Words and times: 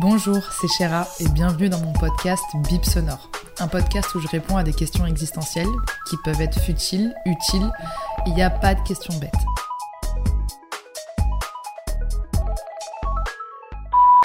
Bonjour, 0.00 0.52
c'est 0.52 0.68
Chéra 0.68 1.08
et 1.18 1.28
bienvenue 1.30 1.68
dans 1.68 1.80
mon 1.80 1.92
podcast 1.92 2.44
Bip 2.68 2.84
Sonore. 2.84 3.32
Un 3.58 3.66
podcast 3.66 4.14
où 4.14 4.20
je 4.20 4.28
réponds 4.28 4.56
à 4.56 4.62
des 4.62 4.72
questions 4.72 5.04
existentielles 5.06 5.66
qui 6.08 6.14
peuvent 6.24 6.40
être 6.40 6.60
futiles, 6.60 7.12
utiles. 7.26 7.68
Il 8.24 8.34
n'y 8.34 8.42
a 8.42 8.48
pas 8.48 8.76
de 8.76 8.80
questions 8.86 9.12
bêtes. 9.18 9.32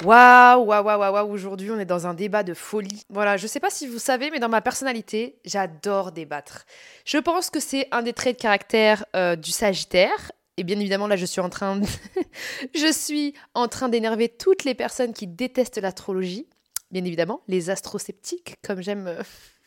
Waouh, 0.04 0.64
waouh, 0.64 0.84
waouh, 0.84 1.12
waouh, 1.12 1.32
aujourd'hui 1.32 1.72
on 1.72 1.80
est 1.80 1.84
dans 1.84 2.06
un 2.06 2.14
débat 2.14 2.44
de 2.44 2.54
folie. 2.54 3.04
Voilà, 3.10 3.36
je 3.36 3.48
sais 3.48 3.58
pas 3.58 3.70
si 3.70 3.88
vous 3.88 3.98
savez, 3.98 4.30
mais 4.30 4.38
dans 4.38 4.48
ma 4.48 4.60
personnalité, 4.60 5.40
j'adore 5.44 6.12
débattre. 6.12 6.66
Je 7.04 7.18
pense 7.18 7.50
que 7.50 7.58
c'est 7.58 7.88
un 7.90 8.02
des 8.02 8.12
traits 8.12 8.36
de 8.36 8.42
caractère 8.42 9.04
euh, 9.16 9.34
du 9.34 9.50
Sagittaire. 9.50 10.30
Et 10.56 10.64
bien 10.64 10.78
évidemment, 10.78 11.06
là, 11.06 11.16
je 11.16 11.26
suis 11.26 11.40
en 11.40 11.48
train, 11.48 11.80
je 12.74 12.92
suis 12.92 13.34
en 13.54 13.68
train 13.68 13.88
d'énerver 13.88 14.28
toutes 14.28 14.64
les 14.64 14.74
personnes 14.74 15.12
qui 15.12 15.26
détestent 15.26 15.78
l'astrologie. 15.78 16.48
Bien 16.90 17.04
évidemment, 17.04 17.42
les 17.48 17.70
astrosceptiques, 17.70 18.56
comme 18.62 18.80
j'aime, 18.80 19.08
euh, 19.08 19.22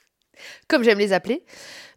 comme 0.67 0.83
j'aime 0.83 0.99
les 0.99 1.11
appeler. 1.11 1.43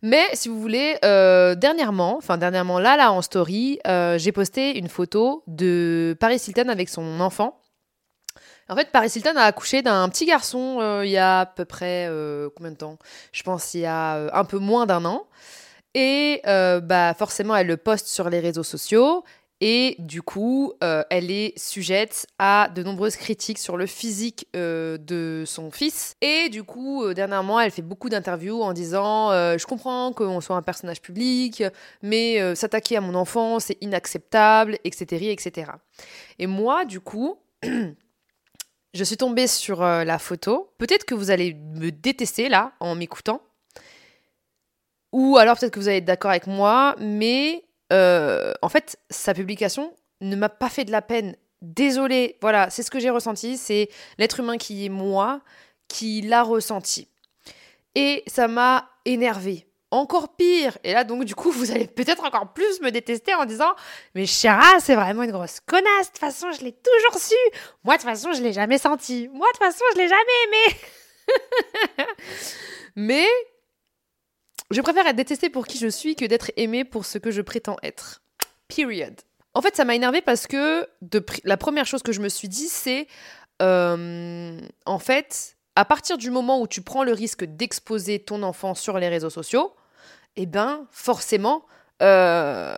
Mais 0.02 0.24
si 0.32 0.48
vous 0.48 0.60
voulez, 0.60 0.96
euh, 1.04 1.54
dernièrement, 1.54 2.16
enfin 2.16 2.36
dernièrement 2.36 2.80
là, 2.80 2.96
là 2.96 3.12
en 3.12 3.22
story, 3.22 3.78
j'ai 3.84 4.32
posté 4.32 4.76
une 4.78 4.88
photo 4.88 5.44
de 5.46 6.16
Paris 6.18 6.42
Hilton 6.46 6.68
avec 6.68 6.88
son 6.88 7.20
enfant. 7.20 7.60
En 8.70 8.76
fait, 8.76 8.92
Paris 8.92 9.10
Hilton 9.16 9.36
a 9.36 9.42
accouché 9.42 9.82
d'un 9.82 10.08
petit 10.08 10.26
garçon 10.26 10.78
euh, 10.80 11.04
il 11.04 11.10
y 11.10 11.18
a 11.18 11.40
à 11.40 11.46
peu 11.46 11.64
près 11.64 12.06
euh, 12.08 12.48
combien 12.54 12.70
de 12.70 12.76
temps? 12.76 12.98
Je 13.32 13.42
pense 13.42 13.74
il 13.74 13.80
y 13.80 13.86
a 13.86 14.14
euh, 14.14 14.30
un 14.32 14.44
peu 14.44 14.58
moins 14.58 14.86
d'un 14.86 15.04
an. 15.04 15.26
Et 15.94 16.40
bah 16.44 17.14
forcément, 17.14 17.56
elle 17.56 17.66
le 17.66 17.76
poste 17.76 18.06
sur 18.06 18.30
les 18.30 18.40
réseaux 18.40 18.62
sociaux. 18.62 19.24
Et 19.62 19.96
du 19.98 20.22
coup, 20.22 20.72
elle 20.80 21.30
est 21.30 21.58
sujette 21.58 22.26
à 22.38 22.70
de 22.74 22.82
nombreuses 22.82 23.16
critiques 23.16 23.58
sur 23.58 23.76
le 23.76 23.84
physique 23.86 24.46
de 24.54 25.42
son 25.46 25.70
fils. 25.70 26.14
Et 26.22 26.48
du 26.48 26.62
coup, 26.62 27.12
dernièrement, 27.12 27.60
elle 27.60 27.70
fait 27.70 27.82
beaucoup 27.82 28.08
d'interviews 28.08 28.62
en 28.62 28.72
disant 28.72 29.30
Je 29.32 29.66
comprends 29.66 30.12
qu'on 30.12 30.40
soit 30.40 30.56
un 30.56 30.62
personnage 30.62 31.02
public, 31.02 31.62
mais 32.02 32.54
s'attaquer 32.54 32.96
à 32.96 33.00
mon 33.00 33.14
enfant, 33.14 33.58
c'est 33.58 33.76
inacceptable, 33.80 34.78
etc., 34.84 35.30
etc. 35.32 35.72
Et 36.38 36.46
moi, 36.46 36.84
du 36.84 37.00
coup, 37.00 37.36
Je 38.92 39.04
suis 39.04 39.16
tombée 39.16 39.46
sur 39.46 39.82
euh, 39.82 40.02
la 40.02 40.18
photo. 40.18 40.72
Peut-être 40.78 41.04
que 41.04 41.14
vous 41.14 41.30
allez 41.30 41.54
me 41.54 41.90
détester 41.90 42.48
là 42.48 42.72
en 42.80 42.96
m'écoutant. 42.96 43.40
Ou 45.12 45.36
alors 45.38 45.58
peut-être 45.58 45.72
que 45.72 45.80
vous 45.80 45.88
allez 45.88 45.98
être 45.98 46.04
d'accord 46.04 46.30
avec 46.30 46.46
moi, 46.46 46.94
mais 46.98 47.64
euh, 47.92 48.52
en 48.62 48.68
fait, 48.68 48.98
sa 49.10 49.34
publication 49.34 49.94
ne 50.20 50.36
m'a 50.36 50.48
pas 50.48 50.68
fait 50.68 50.84
de 50.84 50.92
la 50.92 51.02
peine. 51.02 51.36
Désolée, 51.62 52.36
voilà, 52.40 52.70
c'est 52.70 52.82
ce 52.82 52.90
que 52.90 53.00
j'ai 53.00 53.10
ressenti, 53.10 53.56
c'est 53.56 53.88
l'être 54.18 54.40
humain 54.40 54.56
qui 54.56 54.86
est 54.86 54.88
moi 54.88 55.40
qui 55.88 56.22
l'a 56.22 56.42
ressenti. 56.42 57.08
Et 57.94 58.22
ça 58.26 58.48
m'a 58.48 58.88
énervé 59.04 59.66
encore 59.90 60.36
pire. 60.36 60.78
Et 60.84 60.92
là, 60.92 61.04
donc, 61.04 61.24
du 61.24 61.34
coup, 61.34 61.50
vous 61.50 61.70
allez 61.70 61.86
peut-être 61.86 62.24
encore 62.24 62.52
plus 62.52 62.80
me 62.80 62.90
détester 62.90 63.34
en 63.34 63.44
disant 63.44 63.74
Mais 64.14 64.26
Chara, 64.26 64.80
c'est 64.80 64.94
vraiment 64.94 65.22
une 65.22 65.32
grosse 65.32 65.60
connasse. 65.60 66.06
De 66.06 66.12
toute 66.12 66.18
façon, 66.18 66.52
je 66.52 66.64
l'ai 66.64 66.72
toujours 66.72 67.20
su. 67.20 67.34
Moi, 67.84 67.96
de 67.96 68.00
toute 68.00 68.08
façon, 68.08 68.32
je 68.32 68.42
l'ai 68.42 68.52
jamais 68.52 68.78
senti. 68.78 69.28
Moi, 69.32 69.48
de 69.48 69.58
toute 69.58 69.66
façon, 69.66 69.84
je 69.94 69.98
l'ai 69.98 70.08
jamais 70.08 70.22
aimé. 70.46 72.06
Mais 72.96 73.26
je 74.70 74.80
préfère 74.80 75.06
être 75.06 75.16
détestée 75.16 75.50
pour 75.50 75.66
qui 75.66 75.78
je 75.78 75.88
suis 75.88 76.16
que 76.16 76.24
d'être 76.24 76.52
aimée 76.56 76.84
pour 76.84 77.04
ce 77.04 77.18
que 77.18 77.30
je 77.30 77.42
prétends 77.42 77.76
être. 77.82 78.22
Period. 78.68 79.14
En 79.54 79.62
fait, 79.62 79.74
ça 79.74 79.84
m'a 79.84 79.94
énervé 79.94 80.22
parce 80.22 80.46
que 80.46 80.86
la 81.44 81.56
première 81.56 81.86
chose 81.86 82.02
que 82.02 82.12
je 82.12 82.20
me 82.20 82.28
suis 82.28 82.48
dit, 82.48 82.68
c'est 82.68 83.08
euh, 83.60 84.60
en 84.86 84.98
fait, 84.98 85.56
à 85.76 85.84
partir 85.84 86.18
du 86.18 86.30
moment 86.30 86.60
où 86.60 86.68
tu 86.68 86.82
prends 86.82 87.02
le 87.02 87.12
risque 87.12 87.44
d'exposer 87.44 88.20
ton 88.20 88.42
enfant 88.42 88.74
sur 88.74 88.98
les 88.98 89.08
réseaux 89.08 89.30
sociaux, 89.30 89.74
eh 90.36 90.46
ben 90.46 90.86
forcément, 90.90 91.66
euh, 92.02 92.76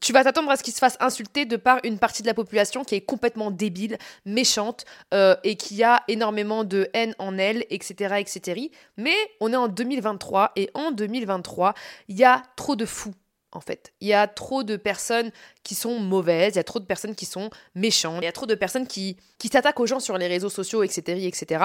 tu 0.00 0.12
vas 0.12 0.24
t'attendre 0.24 0.50
à 0.50 0.56
ce 0.56 0.62
qu'il 0.62 0.72
se 0.72 0.78
fasse 0.78 0.96
insulter 1.00 1.44
de 1.44 1.56
par 1.56 1.78
une 1.84 1.98
partie 1.98 2.22
de 2.22 2.26
la 2.26 2.34
population 2.34 2.84
qui 2.84 2.94
est 2.94 3.00
complètement 3.00 3.50
débile, 3.50 3.98
méchante 4.24 4.84
euh, 5.12 5.36
et 5.44 5.56
qui 5.56 5.82
a 5.82 6.02
énormément 6.08 6.64
de 6.64 6.88
haine 6.92 7.14
en 7.18 7.38
elle, 7.38 7.64
etc., 7.70 8.16
etc. 8.18 8.70
Mais 8.96 9.16
on 9.40 9.52
est 9.52 9.56
en 9.56 9.68
2023 9.68 10.52
et 10.56 10.70
en 10.74 10.90
2023, 10.90 11.74
il 12.08 12.16
y 12.16 12.24
a 12.24 12.42
trop 12.56 12.76
de 12.76 12.86
fous. 12.86 13.14
En 13.52 13.60
fait, 13.60 13.92
il 14.00 14.08
y 14.08 14.14
a 14.14 14.26
trop 14.26 14.64
de 14.64 14.76
personnes 14.76 15.30
qui 15.62 15.76
sont 15.76 16.00
mauvaises, 16.00 16.54
il 16.54 16.56
y 16.56 16.60
a 16.60 16.64
trop 16.64 16.80
de 16.80 16.86
personnes 16.86 17.14
qui 17.14 17.24
sont 17.24 17.50
méchantes, 17.76 18.18
il 18.20 18.24
y 18.24 18.28
a 18.28 18.32
trop 18.32 18.46
de 18.46 18.56
personnes 18.56 18.88
qui, 18.88 19.16
qui 19.38 19.46
s'attaquent 19.46 19.78
aux 19.78 19.86
gens 19.86 20.00
sur 20.00 20.18
les 20.18 20.26
réseaux 20.26 20.48
sociaux, 20.48 20.82
etc., 20.82 21.24
etc. 21.24 21.64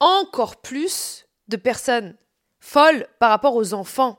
Encore 0.00 0.56
plus 0.56 1.26
de 1.46 1.56
personnes 1.56 2.16
folles 2.58 3.06
par 3.20 3.30
rapport 3.30 3.54
aux 3.54 3.72
enfants 3.72 4.18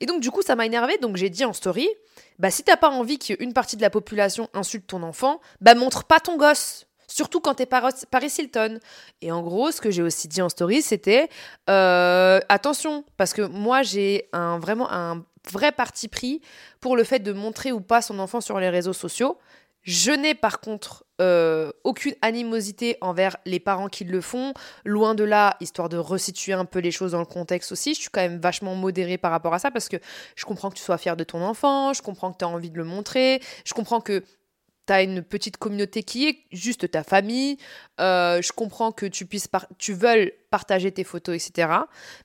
et 0.00 0.06
donc, 0.06 0.20
du 0.20 0.30
coup, 0.30 0.42
ça 0.42 0.56
m'a 0.56 0.66
énervé. 0.66 0.98
Donc, 0.98 1.16
j'ai 1.16 1.30
dit 1.30 1.44
en 1.44 1.52
story 1.52 1.88
bah, 2.38 2.50
si 2.50 2.62
t'as 2.64 2.76
pas 2.76 2.90
envie 2.90 3.18
qu'une 3.18 3.52
partie 3.52 3.76
de 3.76 3.82
la 3.82 3.90
population 3.90 4.48
insulte 4.54 4.86
ton 4.86 5.02
enfant, 5.02 5.40
bah, 5.60 5.74
montre 5.74 6.04
pas 6.04 6.20
ton 6.20 6.36
gosse. 6.36 6.86
Surtout 7.06 7.40
quand 7.40 7.54
t'es 7.54 7.66
Paris 7.66 8.32
Hilton. 8.38 8.80
Et 9.20 9.30
en 9.30 9.42
gros, 9.42 9.70
ce 9.70 9.80
que 9.80 9.90
j'ai 9.90 10.02
aussi 10.02 10.26
dit 10.26 10.42
en 10.42 10.48
story, 10.48 10.82
c'était 10.82 11.28
euh, 11.70 12.40
attention, 12.48 13.04
parce 13.16 13.34
que 13.34 13.42
moi, 13.42 13.82
j'ai 13.82 14.28
vraiment 14.32 14.90
un 14.90 15.24
vrai 15.50 15.72
parti 15.72 16.08
pris 16.08 16.40
pour 16.80 16.96
le 16.96 17.04
fait 17.04 17.18
de 17.18 17.32
montrer 17.32 17.72
ou 17.72 17.80
pas 17.80 18.02
son 18.02 18.18
enfant 18.18 18.40
sur 18.40 18.58
les 18.58 18.70
réseaux 18.70 18.92
sociaux. 18.92 19.38
Je 19.84 20.10
n'ai 20.12 20.34
par 20.34 20.60
contre 20.60 21.04
euh, 21.20 21.70
aucune 21.84 22.14
animosité 22.22 22.96
envers 23.02 23.36
les 23.44 23.60
parents 23.60 23.88
qui 23.88 24.04
le 24.04 24.20
font. 24.20 24.54
Loin 24.84 25.14
de 25.14 25.24
là, 25.24 25.56
histoire 25.60 25.88
de 25.90 25.98
resituer 25.98 26.54
un 26.54 26.64
peu 26.64 26.78
les 26.78 26.90
choses 26.90 27.12
dans 27.12 27.20
le 27.20 27.26
contexte 27.26 27.70
aussi, 27.70 27.94
je 27.94 28.00
suis 28.00 28.10
quand 28.10 28.22
même 28.22 28.40
vachement 28.40 28.74
modérée 28.74 29.18
par 29.18 29.30
rapport 29.30 29.52
à 29.52 29.58
ça 29.58 29.70
parce 29.70 29.88
que 29.88 29.98
je 30.36 30.44
comprends 30.46 30.70
que 30.70 30.76
tu 30.76 30.82
sois 30.82 30.98
fier 30.98 31.16
de 31.16 31.24
ton 31.24 31.42
enfant, 31.42 31.92
je 31.92 32.02
comprends 32.02 32.32
que 32.32 32.38
tu 32.38 32.44
as 32.44 32.48
envie 32.48 32.70
de 32.70 32.78
le 32.78 32.84
montrer, 32.84 33.40
je 33.64 33.74
comprends 33.74 34.00
que 34.00 34.24
tu 34.86 34.92
as 34.92 35.02
une 35.02 35.22
petite 35.22 35.58
communauté 35.58 36.02
qui 36.02 36.28
est 36.28 36.38
juste 36.50 36.90
ta 36.90 37.04
famille, 37.04 37.58
euh, 38.00 38.40
je 38.40 38.52
comprends 38.52 38.90
que 38.90 39.06
tu 39.06 39.26
puisses 39.26 39.48
tu 39.78 39.92
veuilles 39.92 40.32
partager 40.50 40.92
tes 40.92 41.04
photos, 41.04 41.34
etc. 41.36 41.68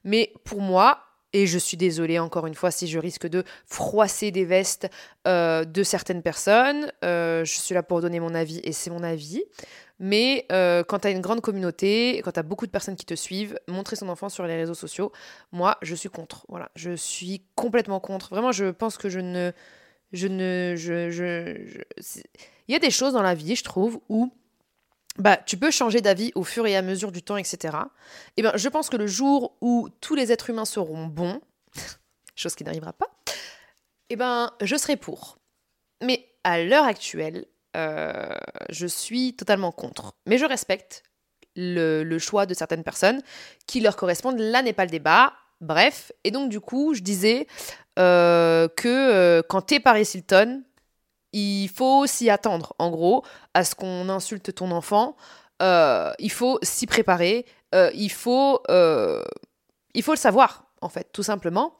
Mais 0.06 0.34
pour 0.46 0.62
moi, 0.62 1.09
et 1.34 1.48
je 1.48 1.58
suis 1.58 1.78
désolée 1.78 2.20
encore 2.20 2.48
une 2.48 2.56
fois 2.56 2.72
si 2.72 2.88
je 2.88 3.00
risque 3.00 3.28
de 3.28 3.44
froisser 3.66 4.32
des 4.32 4.46
vestes 4.46 4.90
euh, 5.28 5.64
de 5.64 5.84
certaines 5.84 6.22
personnes. 6.22 6.92
Euh, 7.04 7.46
je 7.46 7.58
suis 7.58 7.76
là 7.76 7.84
pour 7.84 8.02
donner 8.02 8.20
mon 8.20 8.34
avis 8.34 8.60
et 8.64 8.72
c'est 8.72 8.90
mon 8.90 9.04
avis. 9.04 9.44
Mais 10.00 10.46
euh, 10.52 10.84
quand 10.84 11.00
tu 11.00 11.08
as 11.08 11.12
une 11.12 11.22
grande 11.22 11.42
communauté, 11.42 12.22
quand 12.24 12.32
tu 12.32 12.40
as 12.40 12.44
beaucoup 12.44 12.66
de 12.66 12.72
personnes 12.72 12.96
qui 12.96 13.06
te 13.06 13.16
suivent, 13.16 13.60
montrer 13.68 13.96
son 13.96 14.08
enfant 14.08 14.30
sur 14.30 14.46
les 14.46 14.56
réseaux 14.56 14.74
sociaux, 14.74 15.12
moi, 15.52 15.78
je 15.82 15.94
suis 15.94 16.10
contre. 16.10 16.46
Voilà, 16.48 16.72
je 16.76 16.96
suis 16.96 17.44
complètement 17.56 18.00
contre. 18.00 18.30
Vraiment, 18.30 18.52
je 18.52 18.66
pense 18.66 18.98
que 18.98 19.10
je 19.10 19.20
ne... 19.20 19.52
Je 20.14 20.28
ne... 20.28 20.74
Je, 20.78 21.12
je, 21.12 21.84
Il 22.68 22.74
y 22.74 22.76
a 22.76 22.80
des 22.80 22.92
choses 22.92 23.14
dans 23.14 23.22
la 23.22 23.36
vie, 23.36 23.56
je 23.56 23.64
trouve, 23.64 24.00
où 24.08 24.32
bah, 25.20 25.38
tu 25.38 25.58
peux 25.58 25.72
changer 25.72 26.02
d'avis 26.02 26.32
au 26.36 26.44
fur 26.44 26.66
et 26.66 26.76
à 26.76 26.82
mesure 26.82 27.12
du 27.12 27.22
temps, 27.22 27.38
etc. 27.38 27.78
Et 28.38 28.38
eh 28.38 28.42
ben, 28.42 28.54
je 28.56 28.70
pense 28.70 28.90
que 28.90 28.98
le 28.98 29.08
jour 29.08 29.58
où 29.62 29.90
tous 30.02 30.16
les 30.16 30.32
êtres 30.32 30.50
humains 30.50 30.66
seront 30.66 31.06
bons, 31.06 31.42
chose 32.36 32.56
qui 32.56 32.64
n'arrivera 32.64 32.94
pas, 32.94 33.08
eh 34.10 34.16
ben, 34.16 34.52
je 34.62 34.76
serai 34.76 34.96
pour. 34.96 35.38
Mais 36.02 36.26
à 36.44 36.64
l'heure 36.64 36.86
actuelle, 36.86 37.46
euh, 37.76 38.34
je 38.70 38.88
suis 38.88 39.36
totalement 39.36 39.72
contre. 39.72 40.14
Mais 40.26 40.38
je 40.38 40.46
respecte 40.46 41.04
le, 41.56 42.18
choix 42.18 42.46
de 42.46 42.54
certaines 42.54 42.84
personnes 42.84 43.22
qui 43.68 43.82
leur 43.82 43.96
correspondent. 43.96 44.40
Là 44.40 44.62
n'est 44.62 44.74
pas 44.74 44.86
le 44.86 44.92
débat. 44.92 45.34
Bref, 45.62 46.14
et 46.24 46.32
donc 46.32 46.50
du 46.50 46.62
coup, 46.62 46.94
je 46.94 47.02
disais 47.02 47.46
euh, 48.00 48.70
que 48.70 48.88
euh, 48.88 49.42
quand 49.48 49.62
t'es 49.62 49.82
Paris 49.82 50.10
Hilton, 50.14 50.64
il 51.34 51.70
faut 51.70 52.08
s'y 52.08 52.30
attendre, 52.30 52.74
en 52.80 52.90
gros, 52.90 53.24
à 53.54 53.64
ce 53.64 53.76
qu'on 53.76 54.10
insulte 54.10 54.54
ton 54.54 54.72
enfant. 54.72 55.16
Euh, 55.62 56.12
il 56.20 56.32
faut 56.32 56.60
s'y 56.64 56.88
préparer. 56.88 57.46
Euh, 57.76 57.92
il, 57.94 58.12
faut, 58.12 58.62
euh, 58.70 59.24
il 59.94 60.04
faut 60.04 60.14
le 60.14 60.18
savoir, 60.18 60.66
en 60.82 60.90
fait, 60.90 61.10
tout 61.14 61.24
simplement. 61.24 61.74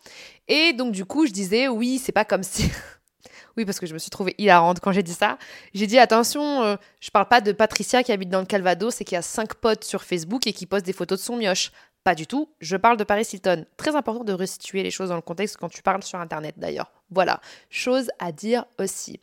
Et 0.48 0.74
donc 0.74 0.92
du 0.92 1.06
coup, 1.06 1.26
je 1.26 1.32
disais 1.32 1.68
oui, 1.68 2.00
c'est 2.04 2.12
pas 2.12 2.26
comme 2.26 2.44
si 2.44 2.70
Oui, 3.58 3.66
parce 3.66 3.80
que 3.80 3.88
je 3.88 3.94
me 3.94 4.00
suis 4.00 4.12
trouvée 4.12 4.36
hilarante 4.38 4.80
quand 4.80 4.92
j'ai 4.92 5.04
dit 5.04 5.14
ça. 5.14 5.38
J'ai 5.74 5.88
dit 5.88 5.98
attention, 5.98 6.78
je 7.02 7.10
parle 7.10 7.28
pas 7.28 7.42
de 7.42 7.52
Patricia 7.52 8.04
qui 8.04 8.12
habite 8.14 8.30
dans 8.30 8.40
le 8.40 8.46
Calvados 8.46 9.02
et 9.02 9.04
qui 9.04 9.18
a 9.18 9.22
cinq 9.22 9.56
potes 9.56 9.84
sur 9.84 10.04
Facebook 10.04 10.48
et 10.48 10.54
qui 10.54 10.66
poste 10.66 10.86
des 10.86 10.94
photos 10.94 11.20
de 11.20 11.24
son 11.26 11.36
mioche. 11.36 11.72
Pas 12.04 12.16
du 12.16 12.28
tout, 12.28 12.50
je 12.60 12.78
parle 12.78 12.98
de 12.98 13.04
Paris 13.04 13.28
Hilton. 13.32 13.66
Très 13.78 13.96
important 13.96 14.24
de 14.24 14.34
restituer 14.34 14.84
les 14.84 14.92
choses 14.92 15.10
dans 15.10 15.16
le 15.16 15.22
contexte 15.22 15.58
quand 15.58 15.70
tu 15.70 15.82
parles 15.82 16.04
sur 16.04 16.20
Internet 16.20 16.56
d'ailleurs. 16.58 16.92
Voilà, 17.12 17.42
chose 17.70 18.10
à 18.20 18.32
dire 18.32 18.66
aussi. 18.80 19.20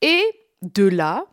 Et 0.00 0.22
de 0.62 0.86
là, 0.86 1.24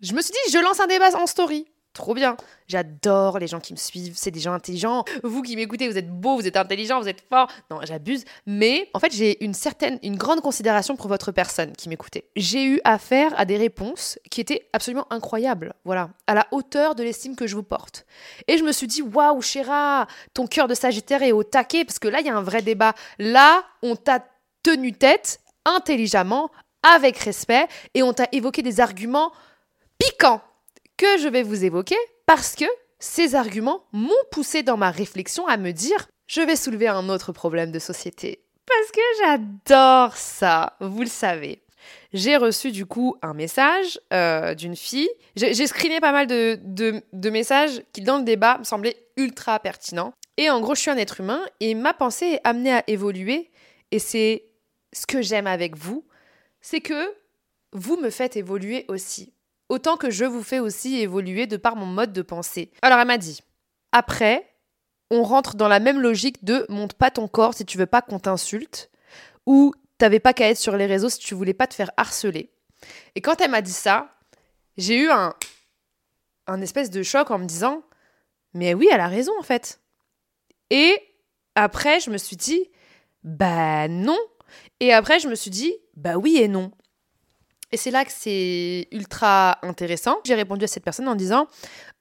je 0.00 0.14
me 0.14 0.22
suis 0.22 0.32
dit, 0.32 0.52
je 0.52 0.58
lance 0.58 0.80
un 0.80 0.86
débat 0.86 1.14
en 1.16 1.26
story 1.26 1.66
trop 1.98 2.14
bien. 2.14 2.36
J'adore 2.68 3.38
les 3.38 3.46
gens 3.46 3.60
qui 3.60 3.72
me 3.72 3.78
suivent, 3.78 4.14
c'est 4.16 4.30
des 4.30 4.40
gens 4.40 4.52
intelligents. 4.52 5.04
Vous 5.24 5.42
qui 5.42 5.56
m'écoutez, 5.56 5.88
vous 5.88 5.98
êtes 5.98 6.08
beau, 6.08 6.36
vous 6.36 6.46
êtes 6.46 6.56
intelligent, 6.56 7.00
vous 7.00 7.08
êtes 7.08 7.24
fort. 7.28 7.50
Non, 7.70 7.80
j'abuse, 7.82 8.24
mais 8.46 8.88
en 8.94 9.00
fait, 9.00 9.12
j'ai 9.12 9.44
une 9.44 9.52
certaine 9.52 9.98
une 10.02 10.16
grande 10.16 10.40
considération 10.40 10.96
pour 10.96 11.08
votre 11.08 11.32
personne 11.32 11.72
qui 11.72 11.88
m'écoutait. 11.88 12.24
J'ai 12.36 12.64
eu 12.64 12.80
affaire 12.84 13.38
à 13.38 13.44
des 13.44 13.56
réponses 13.56 14.18
qui 14.30 14.40
étaient 14.40 14.68
absolument 14.72 15.06
incroyables, 15.10 15.74
voilà, 15.84 16.10
à 16.26 16.34
la 16.34 16.46
hauteur 16.52 16.94
de 16.94 17.02
l'estime 17.02 17.34
que 17.34 17.46
je 17.46 17.56
vous 17.56 17.62
porte. 17.64 18.06
Et 18.46 18.58
je 18.58 18.62
me 18.62 18.72
suis 18.72 18.86
dit 18.86 19.02
waouh, 19.02 19.42
Chéra, 19.42 20.06
ton 20.34 20.46
cœur 20.46 20.68
de 20.68 20.74
Sagittaire 20.74 21.22
est 21.22 21.32
au 21.32 21.42
taquet 21.42 21.84
parce 21.84 21.98
que 21.98 22.08
là, 22.08 22.20
il 22.20 22.26
y 22.26 22.30
a 22.30 22.36
un 22.36 22.42
vrai 22.42 22.62
débat. 22.62 22.94
Là, 23.18 23.64
on 23.82 23.96
t'a 23.96 24.24
tenu 24.62 24.92
tête 24.92 25.40
intelligemment, 25.64 26.50
avec 26.82 27.18
respect, 27.18 27.66
et 27.94 28.02
on 28.02 28.12
t'a 28.12 28.28
évoqué 28.32 28.62
des 28.62 28.80
arguments 28.80 29.32
piquants 29.98 30.40
que 30.98 31.18
je 31.18 31.28
vais 31.28 31.42
vous 31.42 31.64
évoquer 31.64 31.96
parce 32.26 32.54
que 32.54 32.66
ces 32.98 33.34
arguments 33.34 33.84
m'ont 33.92 34.10
poussé 34.30 34.62
dans 34.62 34.76
ma 34.76 34.90
réflexion 34.90 35.46
à 35.46 35.56
me 35.56 35.70
dire 35.70 36.08
je 36.26 36.42
vais 36.42 36.56
soulever 36.56 36.88
un 36.88 37.08
autre 37.08 37.32
problème 37.32 37.72
de 37.72 37.78
société. 37.78 38.44
Parce 38.66 38.90
que 38.90 39.00
j'adore 39.22 40.14
ça, 40.16 40.76
vous 40.80 41.00
le 41.00 41.08
savez. 41.08 41.62
J'ai 42.12 42.36
reçu 42.36 42.70
du 42.70 42.84
coup 42.84 43.16
un 43.22 43.32
message 43.32 43.98
euh, 44.12 44.54
d'une 44.54 44.76
fille. 44.76 45.08
J'ai 45.36 45.66
screené 45.66 46.00
pas 46.00 46.12
mal 46.12 46.26
de, 46.26 46.60
de, 46.62 47.30
messages 47.30 47.82
qui, 47.92 48.02
dans 48.02 48.18
le 48.18 48.24
débat, 48.24 48.58
me 48.58 48.64
semblaient 48.64 48.96
ultra 49.16 49.58
pertinents. 49.60 50.12
Et 50.36 50.50
en 50.50 50.60
gros, 50.60 50.74
je 50.74 50.80
suis 50.82 50.90
un 50.90 50.98
être 50.98 51.20
humain 51.20 51.40
et 51.60 51.74
ma 51.74 51.94
pensée 51.94 52.26
est 52.26 52.40
amenée 52.44 52.74
à 52.74 52.84
évoluer. 52.88 53.50
Et 53.90 53.98
c'est 53.98 54.44
ce 54.92 55.06
que 55.06 55.22
j'aime 55.22 55.46
avec 55.46 55.76
vous, 55.76 56.04
c'est 56.60 56.80
que 56.80 57.14
vous 57.72 57.96
me 57.96 58.10
faites 58.10 58.36
évoluer 58.36 58.84
aussi 58.88 59.32
autant 59.68 59.96
que 59.96 60.10
je 60.10 60.24
vous 60.24 60.42
fais 60.42 60.58
aussi 60.58 61.00
évoluer 61.00 61.46
de 61.46 61.56
par 61.56 61.76
mon 61.76 61.86
mode 61.86 62.12
de 62.12 62.22
pensée. 62.22 62.72
Alors 62.82 62.98
elle 62.98 63.06
m'a 63.06 63.18
dit, 63.18 63.40
après, 63.92 64.48
on 65.10 65.22
rentre 65.22 65.56
dans 65.56 65.68
la 65.68 65.80
même 65.80 66.00
logique 66.00 66.44
de 66.44 66.66
monte 66.68 66.94
pas 66.94 67.10
ton 67.10 67.28
corps 67.28 67.54
si 67.54 67.64
tu 67.64 67.78
veux 67.78 67.86
pas 67.86 68.02
qu'on 68.02 68.18
t'insulte, 68.18 68.90
ou 69.46 69.74
t'avais 69.96 70.20
pas 70.20 70.34
qu'à 70.34 70.50
être 70.50 70.58
sur 70.58 70.76
les 70.76 70.86
réseaux 70.86 71.08
si 71.08 71.18
tu 71.18 71.34
voulais 71.34 71.54
pas 71.54 71.66
te 71.66 71.74
faire 71.74 71.90
harceler. 71.96 72.52
Et 73.14 73.20
quand 73.20 73.40
elle 73.40 73.50
m'a 73.50 73.62
dit 73.62 73.72
ça, 73.72 74.14
j'ai 74.76 74.96
eu 74.96 75.10
un, 75.10 75.34
un 76.46 76.60
espèce 76.60 76.90
de 76.90 77.02
choc 77.02 77.30
en 77.30 77.38
me 77.38 77.46
disant, 77.46 77.82
mais 78.54 78.74
oui, 78.74 78.88
elle 78.92 79.00
a 79.00 79.08
raison 79.08 79.32
en 79.38 79.42
fait. 79.42 79.80
Et 80.70 80.96
après, 81.54 82.00
je 82.00 82.10
me 82.10 82.18
suis 82.18 82.36
dit, 82.36 82.70
bah 83.24 83.88
non. 83.88 84.18
Et 84.80 84.92
après, 84.92 85.18
je 85.18 85.28
me 85.28 85.34
suis 85.34 85.50
dit, 85.50 85.74
bah 85.96 86.16
oui 86.16 86.36
et 86.38 86.48
non. 86.48 86.70
Et 87.72 87.76
c'est 87.76 87.90
là 87.90 88.04
que 88.04 88.12
c'est 88.12 88.88
ultra 88.92 89.58
intéressant. 89.62 90.16
J'ai 90.24 90.34
répondu 90.34 90.64
à 90.64 90.68
cette 90.68 90.84
personne 90.84 91.08
en 91.08 91.14
disant 91.14 91.46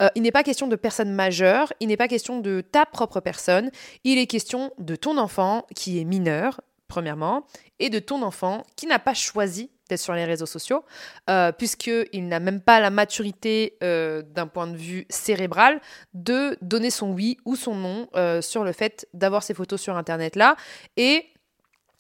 euh, 0.02 0.08
il 0.16 0.22
n'est 0.22 0.32
pas 0.32 0.44
question 0.44 0.68
de 0.68 0.76
personne 0.76 1.12
majeure, 1.12 1.74
il 1.80 1.88
n'est 1.88 1.98
pas 1.98 2.08
question 2.08 2.40
de 2.40 2.62
ta 2.62 2.86
propre 2.86 3.20
personne, 3.20 3.72
il 4.04 4.18
est 4.18 4.28
question 4.28 4.72
de 4.78 4.96
ton 4.96 5.18
enfant 5.18 5.66
qui 5.76 6.00
est 6.00 6.06
mineur, 6.06 6.62
premièrement, 6.88 7.46
et 7.80 7.90
de 7.90 8.00
ton 8.00 8.22
enfant 8.22 8.64
qui 8.76 8.88
n'a 8.88 9.00
pas 9.00 9.14
choisi 9.14 9.70
d'être 9.90 10.00
sur 10.00 10.14
les 10.14 10.26
réseaux 10.26 10.46
sociaux, 10.46 10.84
euh, 11.30 11.52
puisqu'il 11.52 12.28
n'a 12.28 12.40
même 12.40 12.62
pas 12.62 12.80
la 12.80 12.90
maturité 12.90 13.78
euh, 13.84 14.22
d'un 14.22 14.48
point 14.48 14.68
de 14.68 14.76
vue 14.76 15.06
cérébral 15.10 15.82
de 16.14 16.58
donner 16.62 16.90
son 16.90 17.12
oui 17.12 17.38
ou 17.46 17.56
son 17.56 17.76
non 17.76 18.10
euh, 18.16 18.42
sur 18.42 18.64
le 18.64 18.72
fait 18.72 19.08
d'avoir 19.14 19.44
ces 19.44 19.54
photos 19.54 19.82
sur 19.82 19.96
Internet 19.98 20.36
là. 20.36 20.56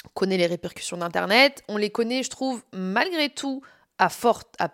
Et 0.07 0.13
connaît 0.13 0.37
les 0.37 0.47
répercussions 0.47 0.97
d'Internet, 0.97 1.63
on 1.67 1.77
les 1.77 1.89
connaît, 1.89 2.23
je 2.23 2.29
trouve, 2.29 2.63
malgré 2.71 3.29
tout, 3.29 3.61
à, 3.99 4.09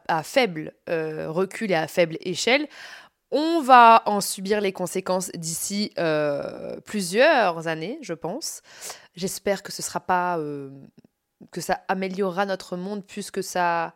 à, 0.08 0.24
faible 0.24 0.74
euh, 0.90 1.32
recul 1.32 1.72
et 1.72 1.76
à 1.76 1.88
faible 1.88 2.18
échelle. 2.22 2.68
On 3.32 3.62
va 3.62 4.04
en 4.06 4.22
subir 4.22 4.62
les 4.62 4.74
conséquences 4.74 5.32
d'ici 5.32 5.92
euh, 5.98 6.80
plusieurs 6.82 7.68
années, 7.68 7.98
je 8.02 8.14
pense. 8.14 8.62
J'espère 9.16 9.64
que 9.64 9.72
ce 9.72 9.82
sera 9.82 10.00
pas 10.00 10.38
euh, 10.38 10.70
que 11.52 11.62
ça 11.62 11.82
améliorera 11.88 12.46
notre 12.46 12.78
monde 12.78 13.04
plus 13.06 13.32
que 13.32 13.42
ça 13.42 13.96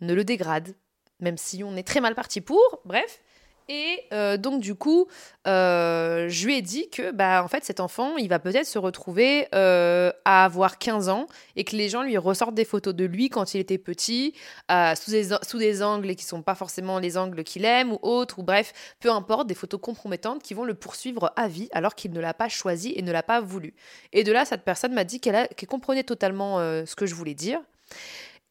ne 0.00 0.14
le 0.14 0.24
dégrade, 0.24 0.74
même 1.20 1.36
si 1.36 1.62
on 1.62 1.76
est 1.76 1.86
très 1.86 2.00
mal 2.00 2.14
parti 2.14 2.40
pour. 2.40 2.80
Bref, 2.84 3.20
et 3.68 4.04
euh, 4.12 4.36
donc 4.36 4.60
du 4.60 4.74
coup, 4.74 5.06
euh, 5.46 6.28
je 6.28 6.46
lui 6.46 6.58
ai 6.58 6.62
dit 6.62 6.90
que 6.90 7.12
bah 7.12 7.42
en 7.42 7.48
fait 7.48 7.64
cet 7.64 7.80
enfant, 7.80 8.16
il 8.18 8.28
va 8.28 8.38
peut-être 8.38 8.66
se 8.66 8.78
retrouver 8.78 9.48
euh, 9.54 10.12
à 10.26 10.44
avoir 10.44 10.78
15 10.78 11.08
ans 11.08 11.26
et 11.56 11.64
que 11.64 11.74
les 11.74 11.88
gens 11.88 12.02
lui 12.02 12.18
ressortent 12.18 12.54
des 12.54 12.66
photos 12.66 12.94
de 12.94 13.04
lui 13.04 13.30
quand 13.30 13.54
il 13.54 13.60
était 13.60 13.78
petit, 13.78 14.34
sous, 14.68 15.58
des, 15.58 15.82
angles 15.82 16.14
qui 16.14 16.24
sont 16.24 16.42
pas 16.42 16.54
forcément 16.54 16.98
les 16.98 17.16
angles 17.16 17.42
qu'il 17.42 17.64
aime 17.64 17.92
ou 17.92 17.98
autres, 18.02 18.38
ou 18.40 18.42
bref, 18.42 18.72
peu 19.00 19.10
importe, 19.10 19.46
des 19.46 19.54
photos 19.54 19.80
compromettantes 19.80 20.42
qui 20.42 20.52
vont 20.52 20.64
le 20.64 20.74
poursuivre 20.74 21.32
à 21.36 21.48
vie 21.48 21.68
alors 21.72 21.94
qu'il 21.94 22.12
ne 22.12 22.20
l'a 22.20 22.34
pas 22.34 22.50
choisi 22.50 22.92
et 22.96 23.02
ne 23.02 23.12
l'a 23.12 23.22
pas 23.22 23.40
voulu. 23.40 23.74
Et 24.12 24.24
de 24.24 24.32
là, 24.32 24.44
cette 24.44 24.62
personne 24.62 24.92
m'a 24.92 25.04
dit 25.04 25.20
qu'elle 25.20 25.48
comprenait 25.68 26.04
totalement 26.04 26.58
ce 26.58 26.94
que 26.94 27.06
je 27.06 27.14
voulais 27.14 27.34
dire. 27.34 27.60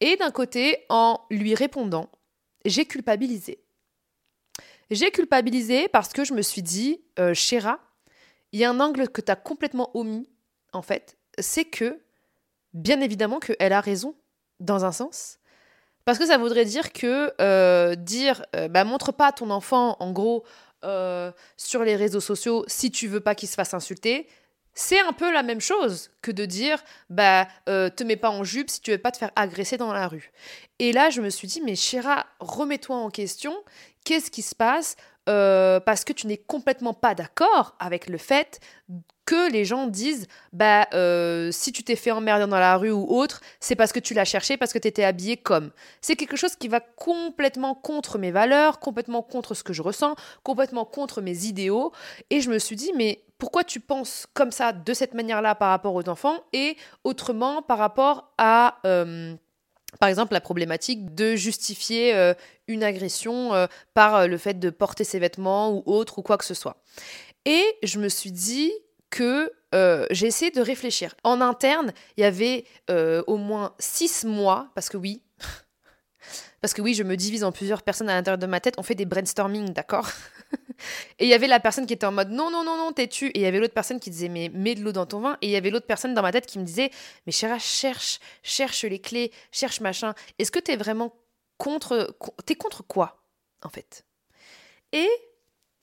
Et 0.00 0.16
d'un 0.16 0.32
côté, 0.32 0.78
en 0.88 1.20
lui 1.30 1.54
répondant, 1.54 2.08
j'ai 2.64 2.84
culpabilisé. 2.84 3.60
J'ai 4.90 5.10
culpabilisé 5.10 5.88
parce 5.88 6.12
que 6.12 6.24
je 6.24 6.34
me 6.34 6.42
suis 6.42 6.62
dit, 6.62 7.00
euh, 7.18 7.34
Chéra, 7.34 7.80
il 8.52 8.60
y 8.60 8.64
a 8.64 8.70
un 8.70 8.80
angle 8.80 9.08
que 9.08 9.20
tu 9.20 9.32
as 9.32 9.36
complètement 9.36 9.90
omis, 9.96 10.28
en 10.72 10.82
fait, 10.82 11.16
c'est 11.38 11.64
que, 11.64 12.00
bien 12.72 13.00
évidemment, 13.00 13.40
qu'elle 13.40 13.72
a 13.72 13.80
raison, 13.80 14.14
dans 14.60 14.84
un 14.84 14.92
sens. 14.92 15.38
Parce 16.04 16.18
que 16.18 16.26
ça 16.26 16.38
voudrait 16.38 16.64
dire 16.64 16.92
que 16.92 17.32
euh, 17.40 17.94
dire, 17.94 18.44
euh, 18.54 18.68
bah, 18.68 18.84
montre 18.84 19.10
pas 19.10 19.32
ton 19.32 19.50
enfant, 19.50 19.96
en 20.00 20.12
gros, 20.12 20.44
sur 21.56 21.82
les 21.82 21.96
réseaux 21.96 22.20
sociaux 22.20 22.62
si 22.68 22.90
tu 22.90 23.08
veux 23.08 23.20
pas 23.20 23.34
qu'il 23.34 23.48
se 23.48 23.54
fasse 23.54 23.72
insulter, 23.72 24.28
c'est 24.74 25.00
un 25.00 25.14
peu 25.14 25.32
la 25.32 25.42
même 25.42 25.62
chose 25.62 26.10
que 26.20 26.30
de 26.30 26.44
dire 26.44 26.84
bah 27.08 27.48
te 27.64 28.04
mets 28.04 28.16
pas 28.16 28.28
en 28.28 28.44
jupe 28.44 28.68
si 28.68 28.82
tu 28.82 28.90
veux 28.90 28.98
pas 28.98 29.10
te 29.10 29.16
faire 29.16 29.30
agresser 29.34 29.78
dans 29.78 29.94
la 29.94 30.08
rue. 30.08 30.30
Et 30.78 30.92
là 30.92 31.08
je 31.08 31.22
me 31.22 31.30
suis 31.30 31.48
dit 31.48 31.62
mais 31.62 31.74
Chéra 31.74 32.26
remets-toi 32.38 32.96
en 32.96 33.08
question 33.08 33.56
qu'est-ce 34.04 34.30
qui 34.30 34.42
se 34.42 34.54
passe 34.54 34.96
euh, 35.28 35.80
parce 35.80 36.04
que 36.04 36.12
tu 36.12 36.26
n'es 36.26 36.36
complètement 36.36 36.92
pas 36.92 37.14
d'accord 37.14 37.74
avec 37.78 38.08
le 38.08 38.18
fait 38.18 38.60
que 39.24 39.50
les 39.50 39.64
gens 39.64 39.86
disent 39.86 40.26
bah 40.52 40.86
euh, 40.92 41.50
si 41.50 41.72
tu 41.72 41.82
t'es 41.82 41.96
fait 41.96 42.10
emmerder 42.10 42.46
dans 42.46 42.58
la 42.58 42.76
rue 42.76 42.90
ou 42.90 43.06
autre, 43.08 43.40
c'est 43.58 43.74
parce 43.74 43.92
que 43.92 44.00
tu 44.00 44.12
l'as 44.12 44.26
cherché, 44.26 44.58
parce 44.58 44.74
que 44.74 44.78
tu 44.78 44.86
étais 44.86 45.04
habillé 45.04 45.38
comme. 45.38 45.70
C'est 46.02 46.16
quelque 46.16 46.36
chose 46.36 46.56
qui 46.56 46.68
va 46.68 46.80
complètement 46.80 47.74
contre 47.74 48.18
mes 48.18 48.30
valeurs, 48.30 48.80
complètement 48.80 49.22
contre 49.22 49.54
ce 49.54 49.64
que 49.64 49.72
je 49.72 49.80
ressens, 49.80 50.14
complètement 50.42 50.84
contre 50.84 51.22
mes 51.22 51.46
idéaux. 51.46 51.92
Et 52.28 52.42
je 52.42 52.50
me 52.50 52.58
suis 52.58 52.76
dit 52.76 52.92
mais 52.94 53.24
pourquoi 53.38 53.64
tu 53.64 53.80
penses 53.80 54.26
comme 54.34 54.52
ça, 54.52 54.72
de 54.72 54.94
cette 54.94 55.14
manière-là 55.14 55.54
par 55.54 55.70
rapport 55.70 55.94
aux 55.94 56.08
enfants 56.08 56.44
et 56.52 56.76
autrement 57.02 57.62
par 57.62 57.78
rapport 57.78 58.32
à... 58.36 58.76
Euh, 58.86 59.34
par 60.00 60.08
exemple, 60.08 60.32
la 60.32 60.40
problématique 60.40 61.14
de 61.14 61.36
justifier 61.36 62.14
euh, 62.14 62.34
une 62.66 62.82
agression 62.82 63.54
euh, 63.54 63.66
par 63.94 64.14
euh, 64.14 64.26
le 64.26 64.38
fait 64.38 64.58
de 64.58 64.70
porter 64.70 65.04
ses 65.04 65.18
vêtements 65.18 65.72
ou 65.72 65.82
autre 65.86 66.18
ou 66.18 66.22
quoi 66.22 66.38
que 66.38 66.44
ce 66.44 66.54
soit. 66.54 66.82
Et 67.44 67.64
je 67.82 67.98
me 67.98 68.08
suis 68.08 68.32
dit 68.32 68.72
que 69.10 69.52
j'ai 70.12 70.28
essayé 70.28 70.52
de 70.52 70.60
réfléchir. 70.60 71.16
En 71.24 71.40
interne, 71.40 71.92
il 72.16 72.20
y 72.20 72.24
avait 72.24 72.64
au 73.26 73.36
moins 73.36 73.74
six 73.80 74.24
mois, 74.24 74.68
parce 74.76 74.88
que 74.88 74.96
oui, 74.96 75.20
parce 76.60 76.74
que 76.74 76.80
oui, 76.80 76.94
je 76.94 77.02
me 77.02 77.16
divise 77.16 77.42
en 77.42 77.50
plusieurs 77.50 77.82
personnes 77.82 78.08
à 78.08 78.14
l'intérieur 78.14 78.38
de 78.38 78.46
ma 78.46 78.60
tête. 78.60 78.74
On 78.78 78.84
fait 78.84 78.94
des 78.94 79.04
brainstorming, 79.04 79.72
d'accord? 79.72 80.08
Et 81.18 81.24
il 81.24 81.28
y 81.28 81.34
avait 81.34 81.46
la 81.46 81.60
personne 81.60 81.86
qui 81.86 81.94
était 81.94 82.06
en 82.06 82.12
mode 82.12 82.30
non, 82.30 82.50
non, 82.50 82.64
non, 82.64 82.76
non, 82.76 82.92
t'es-tu 82.92 83.26
Et 83.28 83.38
il 83.38 83.42
y 83.42 83.46
avait 83.46 83.58
l'autre 83.58 83.74
personne 83.74 84.00
qui 84.00 84.10
disait 84.10 84.28
mais 84.28 84.50
mets 84.52 84.74
de 84.74 84.82
l'eau 84.82 84.92
dans 84.92 85.06
ton 85.06 85.20
vin. 85.20 85.36
Et 85.40 85.48
il 85.48 85.50
y 85.50 85.56
avait 85.56 85.70
l'autre 85.70 85.86
personne 85.86 86.14
dans 86.14 86.22
ma 86.22 86.32
tête 86.32 86.46
qui 86.46 86.58
me 86.58 86.64
disait 86.64 86.90
mais 87.26 87.32
chéra, 87.32 87.58
cherche, 87.58 88.20
cherche 88.42 88.84
les 88.84 88.98
clés, 88.98 89.32
cherche 89.52 89.80
machin. 89.80 90.14
Est-ce 90.38 90.50
que 90.50 90.58
t'es 90.58 90.76
vraiment 90.76 91.14
contre. 91.58 92.16
T'es 92.46 92.54
contre 92.54 92.84
quoi, 92.86 93.22
en 93.62 93.68
fait? 93.68 94.04
Et 94.92 95.08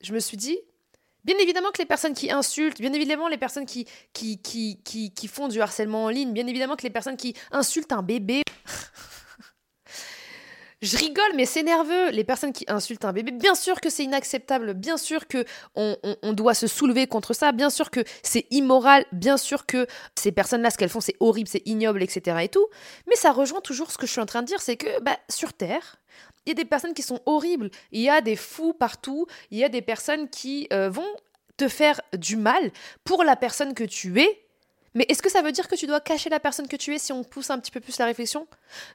je 0.01 0.13
me 0.13 0.19
suis 0.19 0.38
dit 0.38 0.57
Bien 1.24 1.38
évidemment 1.38 1.69
que 1.69 1.77
les 1.77 1.86
personnes 1.86 2.15
qui 2.15 2.31
insultent, 2.31 2.81
bien 2.81 2.93
évidemment 2.93 3.27
les 3.27 3.38
personnes 3.38 3.67
qui, 3.67 3.86
qui, 4.12 4.39
qui, 4.41 4.81
qui 4.83 5.27
font 5.27 5.48
du 5.48 5.62
harcèlement 5.62 6.05
en 6.05 6.10
ligne, 6.10 6.33
bien 6.33 6.48
évidemment 6.48 6.75
que 6.75 6.83
les 6.83 6.89
personnes 6.89 7.17
qui 7.17 7.36
insultent 7.51 7.91
un 7.91 8.01
bébé, 8.01 8.41
Je 10.82 10.98
rigole, 10.98 11.32
mais 11.36 11.46
c'est 11.46 11.62
nerveux. 11.62 12.10
Les 12.10 12.24
personnes 12.24 12.54
qui 12.54 12.66
insultent 12.68 13.06
un 13.06 13.14
bébé, 13.14 13.32
bien 13.32 13.54
sûr 13.54 13.80
que 13.80 13.90
c'est 13.92 14.04
inacceptable, 14.04 14.74
bien 14.74 14.98
sûr 14.98 15.28
que 15.28 15.46
on, 15.76 15.96
doit 16.34 16.56
se 16.56 16.66
soulever 16.66 17.06
contre 17.06 17.34
ça, 17.34 17.52
bien 17.52 17.70
sûr 17.70 17.92
que 17.92 18.04
c'est 18.24 18.48
immoral, 18.50 19.06
bien 19.12 19.38
sûr 19.38 19.68
que 19.68 19.86
ces 20.16 20.32
personnes-là, 20.32 20.72
ce 20.72 20.78
qu'elles 20.78 20.90
font, 20.90 21.00
c'est 21.00 21.18
horrible, 21.20 21.48
c'est 21.48 21.62
ignoble, 21.68 22.02
etc. 22.02 22.38
et 22.42 22.50
tout. 22.50 22.66
Mais 23.08 23.16
ça 23.16 23.32
rejoint 23.32 23.62
toujours 23.62 23.92
ce 23.92 23.98
que 23.98 24.08
je 24.08 24.12
suis 24.12 24.22
en 24.22 24.26
train 24.26 24.42
de 24.42 24.48
dire, 24.48 24.60
c'est 24.60 24.78
que 24.78 25.02
bah, 25.02 25.18
sur 25.30 25.54
Terre, 25.54 25.98
il 26.46 26.50
y 26.50 26.52
a 26.54 26.56
des 26.56 26.66
personnes 26.66 26.96
qui 26.96 27.04
sont 27.04 27.20
horribles, 27.28 27.70
il 27.92 28.02
y 28.02 28.10
a 28.10 28.22
des 28.22 28.36
fous 28.36 28.74
partout, 28.74 29.28
il 29.52 29.60
y 29.60 29.64
a 29.64 29.70
des 29.70 29.84
personnes 29.84 30.30
qui 30.30 30.68
euh, 30.74 30.90
vont 30.90 31.16
te 31.58 31.68
faire 31.68 32.02
du 32.18 32.38
mal 32.38 32.72
pour 33.04 33.24
la 33.24 33.36
personne 33.36 33.76
que 33.76 33.84
tu 33.84 34.20
es 34.20 34.46
mais 34.93 35.05
est-ce 35.10 35.21
que 35.21 35.29
ça 35.29 35.41
veut 35.41 35.51
dire 35.51 35.67
que 35.67 35.75
tu 35.75 35.88
dois 35.88 36.01
cacher 36.01 36.29
la 36.29 36.39
personne 36.39 36.67
que 36.67 36.75
tu 36.75 36.93
es 36.93 37.00
si 37.00 37.12
on 37.12 37.24
pousse 37.24 37.50
un 37.50 37.60
petit 37.60 37.71
peu 37.71 37.79
plus 37.79 37.98
la 37.98 38.05
réflexion? 38.05 38.48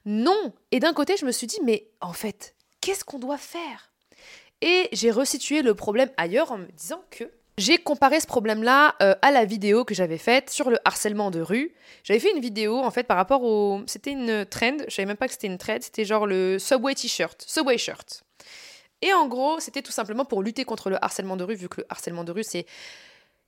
Non. 0.04 0.52
Et 0.70 0.80
d'un 0.80 0.92
côté, 0.92 1.16
je 1.16 1.24
me 1.24 1.32
suis 1.32 1.46
dit, 1.46 1.58
mais 1.64 1.88
en 2.00 2.12
fait, 2.12 2.54
qu'est-ce 2.80 3.04
qu'on 3.04 3.18
doit 3.18 3.38
faire? 3.38 3.92
Et 4.60 4.88
j'ai 4.92 5.10
resitué 5.10 5.62
le 5.62 5.74
problème 5.74 6.10
ailleurs 6.16 6.52
en 6.52 6.58
me 6.58 6.66
disant 6.66 7.02
que 7.10 7.30
j'ai 7.58 7.78
comparé 7.78 8.20
ce 8.20 8.26
problème-là 8.26 8.96
euh, 9.02 9.14
à 9.22 9.30
la 9.30 9.46
vidéo 9.46 9.84
que 9.84 9.94
j'avais 9.94 10.18
faite 10.18 10.50
sur 10.50 10.68
le 10.68 10.78
harcèlement 10.84 11.30
de 11.30 11.40
rue. 11.40 11.74
J'avais 12.04 12.20
fait 12.20 12.30
une 12.30 12.40
vidéo 12.40 12.78
en 12.78 12.90
fait 12.90 13.04
par 13.04 13.16
rapport 13.16 13.42
au. 13.42 13.80
C'était 13.86 14.12
une 14.12 14.44
trend, 14.44 14.76
je 14.88 14.94
savais 14.94 15.06
même 15.06 15.16
pas 15.16 15.26
que 15.26 15.32
c'était 15.32 15.46
une 15.46 15.56
trend, 15.56 15.78
c'était 15.80 16.04
genre 16.04 16.26
le 16.26 16.58
Subway 16.58 16.94
T-shirt, 16.94 17.42
Subway 17.46 17.78
shirt. 17.78 18.24
Et 19.00 19.12
en 19.12 19.26
gros, 19.26 19.58
c'était 19.60 19.82
tout 19.82 19.92
simplement 19.92 20.24
pour 20.24 20.42
lutter 20.42 20.64
contre 20.64 20.90
le 20.90 21.02
harcèlement 21.02 21.36
de 21.36 21.44
rue, 21.44 21.54
vu 21.54 21.68
que 21.68 21.80
le 21.80 21.86
harcèlement 21.88 22.24
de 22.24 22.32
rue, 22.32 22.44
c'est 22.44 22.66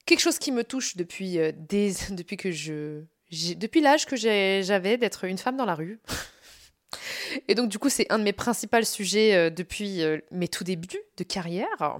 quelque 0.08 0.20
chose 0.20 0.38
qui 0.38 0.50
me 0.50 0.64
touche 0.64 0.96
depuis, 0.96 1.38
euh, 1.38 1.52
des, 1.54 1.92
depuis 2.10 2.36
que 2.36 2.50
je. 2.50 3.04
Depuis 3.56 3.82
l'âge 3.82 4.06
que 4.06 4.16
j'avais 4.16 4.96
d'être 4.96 5.24
une 5.24 5.36
femme 5.36 5.56
dans 5.56 5.66
la 5.66 5.74
rue. 5.74 6.00
Et 7.46 7.54
donc, 7.54 7.68
du 7.68 7.78
coup, 7.78 7.90
c'est 7.90 8.10
un 8.10 8.18
de 8.18 8.24
mes 8.24 8.32
principaux 8.32 8.82
sujets 8.82 9.34
euh, 9.34 9.50
depuis 9.50 10.02
euh, 10.02 10.18
mes 10.30 10.48
tout 10.48 10.64
débuts 10.64 11.02
de 11.18 11.24
carrière. 11.24 11.68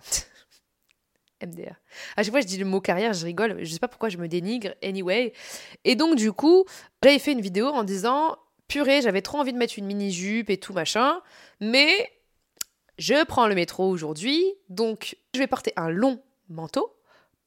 MDR. 1.46 1.74
À 2.16 2.22
chaque 2.22 2.32
fois, 2.32 2.40
je 2.40 2.46
dis 2.46 2.56
le 2.56 2.64
mot 2.64 2.80
carrière, 2.80 3.12
je 3.12 3.26
rigole. 3.26 3.62
Je 3.62 3.70
sais 3.70 3.78
pas 3.78 3.88
pourquoi 3.88 4.08
je 4.08 4.16
me 4.16 4.26
dénigre. 4.26 4.74
Anyway. 4.82 5.34
Et 5.84 5.94
donc, 5.94 6.16
du 6.16 6.32
coup, 6.32 6.64
j'avais 7.02 7.18
fait 7.18 7.32
une 7.32 7.42
vidéo 7.42 7.68
en 7.68 7.84
disant 7.84 8.38
Purée, 8.66 9.02
j'avais 9.02 9.22
trop 9.22 9.38
envie 9.38 9.52
de 9.52 9.58
mettre 9.58 9.78
une 9.78 9.84
mini-jupe 9.84 10.48
et 10.48 10.56
tout 10.56 10.72
machin. 10.72 11.20
Mais 11.60 12.10
je 12.96 13.22
prends 13.26 13.46
le 13.46 13.54
métro 13.54 13.88
aujourd'hui. 13.88 14.42
Donc, 14.70 15.16
je 15.34 15.38
vais 15.38 15.46
porter 15.46 15.74
un 15.76 15.90
long 15.90 16.22
manteau 16.48 16.97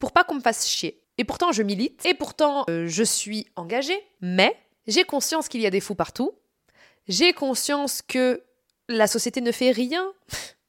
pour 0.02 0.12
pas 0.12 0.26
qu'on 0.26 0.36
me 0.36 0.42
fasse 0.42 0.68
chier. 0.68 1.02
Et 1.18 1.24
pourtant, 1.24 1.52
je 1.54 1.64
milite, 1.64 2.06
et 2.06 2.16
pourtant, 2.16 2.66
euh, 2.70 2.88
je 2.88 3.04
suis 3.04 3.48
engagée, 3.56 4.04
mais 4.20 4.58
j'ai 4.88 5.06
conscience 5.06 5.48
qu'il 5.48 5.62
y 5.62 5.68
a 5.68 5.70
des 5.70 5.80
fous 5.80 5.96
partout. 5.96 6.32
J'ai 7.08 7.32
conscience 7.32 8.02
que 8.02 8.44
la 8.90 9.08
société 9.08 9.40
ne 9.40 9.52
fait 9.52 9.72
rien. 9.72 10.12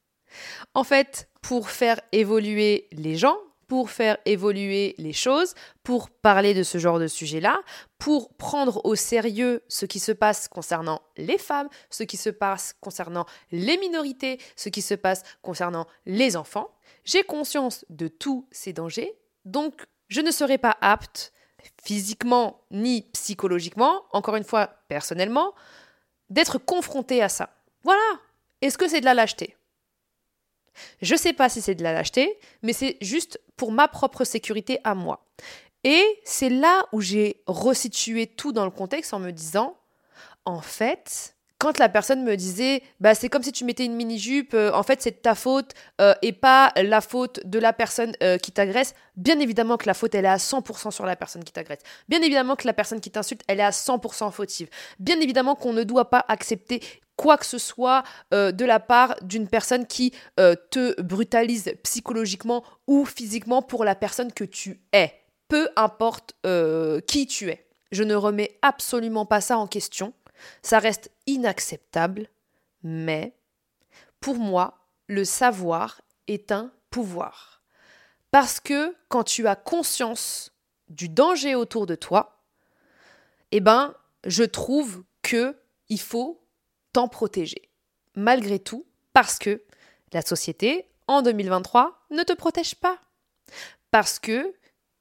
en 0.75 0.83
fait, 0.83 1.29
pour 1.41 1.71
faire 1.71 1.99
évoluer 2.11 2.87
les 2.91 3.15
gens, 3.15 3.37
pour 3.67 3.89
faire 3.89 4.17
évoluer 4.25 4.93
les 4.99 5.13
choses, 5.13 5.55
pour 5.81 6.11
parler 6.11 6.53
de 6.53 6.61
ce 6.61 6.77
genre 6.77 6.99
de 6.99 7.07
sujet-là, 7.07 7.59
pour 7.97 8.35
prendre 8.35 8.85
au 8.85 8.93
sérieux 8.93 9.63
ce 9.67 9.87
qui 9.87 9.99
se 9.99 10.11
passe 10.11 10.47
concernant 10.47 11.01
les 11.17 11.39
femmes, 11.39 11.69
ce 11.89 12.03
qui 12.03 12.17
se 12.17 12.29
passe 12.29 12.75
concernant 12.81 13.25
les 13.51 13.77
minorités, 13.77 14.39
ce 14.55 14.69
qui 14.69 14.83
se 14.83 14.93
passe 14.93 15.23
concernant 15.41 15.87
les 16.05 16.35
enfants. 16.35 16.69
J'ai 17.03 17.23
conscience 17.23 17.83
de 17.89 18.07
tous 18.07 18.47
ces 18.51 18.73
dangers 18.73 19.15
donc, 19.45 19.85
je 20.07 20.21
ne 20.21 20.31
serai 20.31 20.57
pas 20.57 20.77
apte, 20.81 21.33
physiquement 21.83 22.61
ni 22.71 23.01
psychologiquement, 23.13 24.03
encore 24.11 24.35
une 24.35 24.43
fois, 24.43 24.67
personnellement, 24.87 25.53
d'être 26.29 26.57
confrontée 26.57 27.21
à 27.21 27.29
ça. 27.29 27.55
Voilà. 27.83 28.01
Est-ce 28.61 28.77
que 28.77 28.87
c'est 28.87 29.01
de 29.01 29.05
la 29.05 29.13
lâcheté? 29.13 29.55
Je 31.01 31.13
ne 31.13 31.19
sais 31.19 31.33
pas 31.33 31.49
si 31.49 31.61
c'est 31.61 31.75
de 31.75 31.83
la 31.83 31.93
lâcheté, 31.93 32.39
mais 32.61 32.73
c'est 32.73 32.97
juste 33.01 33.39
pour 33.55 33.71
ma 33.71 33.87
propre 33.87 34.23
sécurité 34.23 34.79
à 34.83 34.95
moi. 34.95 35.25
Et 35.83 36.03
c'est 36.23 36.49
là 36.49 36.85
où 36.91 37.01
j'ai 37.01 37.43
resitué 37.45 38.27
tout 38.27 38.53
dans 38.53 38.65
le 38.65 38.71
contexte 38.71 39.13
en 39.13 39.19
me 39.19 39.31
disant, 39.31 39.77
en 40.45 40.61
fait, 40.61 41.32
quand 41.63 41.77
la 41.77 41.87
personne 41.87 42.25
me 42.25 42.35
disait 42.35 42.83
bah 42.99 43.15
c'est 43.15 43.29
comme 43.29 43.41
si 43.41 43.53
tu 43.53 43.63
mettais 43.63 43.85
une 43.85 43.95
mini 43.95 44.19
jupe 44.19 44.53
euh, 44.53 44.73
en 44.73 44.83
fait 44.83 45.01
c'est 45.01 45.21
ta 45.21 45.33
faute 45.33 45.71
euh, 46.01 46.13
et 46.21 46.33
pas 46.33 46.73
la 46.75 46.99
faute 46.99 47.39
de 47.45 47.57
la 47.57 47.71
personne 47.71 48.11
euh, 48.21 48.37
qui 48.37 48.51
t'agresse. 48.51 48.93
Bien 49.15 49.39
évidemment 49.39 49.77
que 49.77 49.87
la 49.87 49.93
faute 49.93 50.13
elle 50.13 50.25
est 50.25 50.27
à 50.27 50.35
100% 50.35 50.91
sur 50.91 51.05
la 51.05 51.15
personne 51.15 51.41
qui 51.45 51.53
t'agresse. 51.53 51.79
Bien 52.09 52.21
évidemment 52.21 52.57
que 52.57 52.67
la 52.67 52.73
personne 52.73 52.99
qui 52.99 53.11
t'insulte 53.11 53.43
elle 53.47 53.61
est 53.61 53.63
à 53.63 53.69
100% 53.69 54.29
fautive. 54.33 54.67
Bien 54.99 55.21
évidemment 55.21 55.55
qu'on 55.55 55.71
ne 55.71 55.83
doit 55.83 56.09
pas 56.09 56.25
accepter 56.27 56.81
quoi 57.15 57.37
que 57.37 57.45
ce 57.45 57.59
soit 57.59 58.03
de 58.31 58.65
la 58.65 58.81
part 58.81 59.15
d'une 59.21 59.47
personne 59.47 59.85
qui 59.85 60.13
te 60.35 60.99
brutalise 61.01 61.75
psychologiquement 61.83 62.65
ou 62.87 63.05
physiquement 63.05 63.61
pour 63.61 63.85
la 63.85 63.95
personne 63.95 64.33
que 64.33 64.43
tu 64.43 64.81
es. 64.91 65.13
Peu 65.47 65.69
importe 65.77 66.33
qui 67.07 67.27
tu 67.27 67.51
es. 67.51 67.65
Je 67.93 68.03
ne 68.03 68.15
remets 68.15 68.57
absolument 68.63 69.25
pas 69.25 69.39
ça 69.39 69.57
en 69.57 69.67
question 69.67 70.13
ça 70.61 70.79
reste 70.79 71.11
inacceptable, 71.27 72.29
mais 72.83 73.35
pour 74.19 74.35
moi, 74.35 74.87
le 75.07 75.25
savoir 75.25 76.01
est 76.27 76.51
un 76.51 76.71
pouvoir. 76.89 77.61
Parce 78.31 78.59
que 78.59 78.95
quand 79.09 79.23
tu 79.23 79.47
as 79.47 79.55
conscience 79.55 80.51
du 80.89 81.09
danger 81.09 81.55
autour 81.55 81.85
de 81.85 81.95
toi, 81.95 82.43
eh 83.51 83.59
ben, 83.59 83.93
je 84.25 84.43
trouve 84.43 85.03
que 85.21 85.55
il 85.89 85.99
faut 85.99 86.43
t'en 86.93 87.07
protéger. 87.07 87.69
Malgré 88.15 88.59
tout, 88.59 88.85
parce 89.13 89.37
que 89.37 89.63
la 90.13 90.21
société, 90.21 90.89
en 91.07 91.21
2023, 91.21 92.05
ne 92.11 92.23
te 92.23 92.33
protège 92.33 92.75
pas. 92.75 92.99
Parce 93.91 94.19
que, 94.19 94.53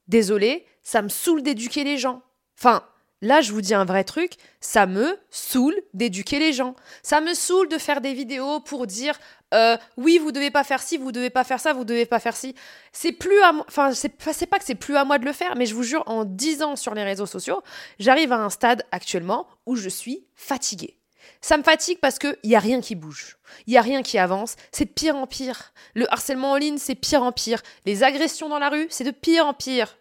désolé, 0.09 0.67
ça 0.83 1.03
me 1.03 1.09
saoule 1.09 1.43
d'éduquer 1.43 1.85
les 1.85 1.99
gens. 1.99 2.23
Enfin, 2.59 2.87
Là, 3.23 3.41
je 3.41 3.53
vous 3.53 3.61
dis 3.61 3.73
un 3.73 3.85
vrai 3.85 4.03
truc, 4.03 4.33
ça 4.61 4.87
me 4.87 5.17
saoule 5.31 5.81
d'éduquer 5.95 6.41
les 6.41 6.53
gens. 6.53 6.75
Ça 7.05 7.21
me 7.21 7.35
saoule 7.35 7.69
de 7.69 7.79
faire 7.79 8.01
des 8.01 8.13
vidéos 8.13 8.59
pour 8.61 8.87
dire 8.89 9.19
euh, 9.55 9.77
oui, 9.97 10.19
vous 10.19 10.33
devez 10.33 10.51
pas 10.51 10.65
faire 10.65 10.83
ci, 10.83 10.97
vous 10.97 11.13
devez 11.13 11.31
pas 11.31 11.45
faire 11.45 11.61
ça, 11.61 11.73
vous 11.73 11.85
devez 11.85 12.05
pas 12.05 12.19
faire 12.19 12.37
ci. 12.37 12.55
C'est 12.93 13.13
plus 13.13 13.41
à 13.43 13.53
moi, 13.53 13.65
enfin, 13.69 13.93
c'est 13.93 14.09
pas 14.47 14.59
que 14.59 14.65
c'est 14.65 14.75
plus 14.75 14.97
à 14.97 15.05
moi 15.05 15.19
de 15.19 15.25
le 15.25 15.33
faire, 15.33 15.55
mais 15.57 15.67
je 15.67 15.75
vous 15.75 15.85
jure, 15.85 16.03
en 16.07 16.25
10 16.25 16.63
ans 16.63 16.77
sur 16.77 16.95
les 16.95 17.05
réseaux 17.05 17.27
sociaux, 17.27 17.63
j'arrive 18.01 18.33
à 18.33 18.39
un 18.39 18.51
stade 18.51 18.85
actuellement 18.91 19.47
où 19.67 19.77
je 19.77 19.89
suis 19.89 20.27
fatiguée. 20.35 20.99
Ça 21.41 21.57
me 21.57 21.63
fatigue 21.63 21.99
parce 22.01 22.19
qu'il 22.19 22.37
n'y 22.45 22.57
a 22.57 22.61
rien 22.61 22.81
qui 22.81 22.95
bouge. 22.95 23.37
Il 23.67 23.71
n'y 23.71 23.77
a 23.77 23.83
rien 23.83 24.03
qui 24.03 24.19
avance. 24.19 24.57
C'est 24.73 24.87
de 24.87 24.91
pire 24.91 25.17
en 25.17 25.27
pire. 25.27 25.73
Le 25.95 26.13
harcèlement 26.13 26.53
en 26.53 26.57
ligne, 26.57 26.79
c'est 26.79 26.95
pire 26.95 27.23
en 27.23 27.33
pire. 27.33 27.63
Les 27.85 28.03
agressions 28.03 28.49
dans 28.49 28.59
la 28.59 28.69
rue, 28.69 28.87
c'est 28.91 29.05
de 29.05 29.11
pire 29.11 29.47
en 29.47 29.55
pire. 29.55 29.97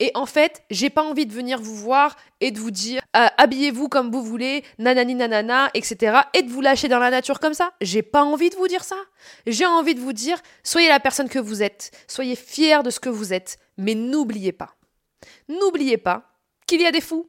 Et 0.00 0.10
en 0.14 0.26
fait, 0.26 0.62
j'ai 0.70 0.90
pas 0.90 1.02
envie 1.02 1.26
de 1.26 1.32
venir 1.32 1.60
vous 1.60 1.74
voir 1.74 2.16
et 2.40 2.50
de 2.50 2.58
vous 2.58 2.70
dire 2.70 3.02
euh, 3.16 3.26
habillez-vous 3.38 3.88
comme 3.88 4.10
vous 4.10 4.22
voulez, 4.22 4.64
nanani 4.78 5.14
nanana, 5.14 5.70
etc. 5.74 6.18
et 6.34 6.42
de 6.42 6.50
vous 6.50 6.60
lâcher 6.60 6.88
dans 6.88 6.98
la 6.98 7.10
nature 7.10 7.40
comme 7.40 7.54
ça. 7.54 7.72
J'ai 7.80 8.02
pas 8.02 8.22
envie 8.22 8.50
de 8.50 8.56
vous 8.56 8.68
dire 8.68 8.84
ça. 8.84 8.96
J'ai 9.46 9.66
envie 9.66 9.94
de 9.94 10.00
vous 10.00 10.12
dire 10.12 10.38
soyez 10.62 10.88
la 10.88 11.00
personne 11.00 11.28
que 11.28 11.38
vous 11.38 11.62
êtes, 11.62 11.90
soyez 12.08 12.36
fiers 12.36 12.82
de 12.84 12.90
ce 12.90 13.00
que 13.00 13.08
vous 13.08 13.32
êtes, 13.32 13.58
mais 13.76 13.94
n'oubliez 13.94 14.52
pas, 14.52 14.74
n'oubliez 15.48 15.98
pas 15.98 16.32
qu'il 16.66 16.80
y 16.80 16.86
a 16.86 16.92
des 16.92 17.00
fous. 17.00 17.28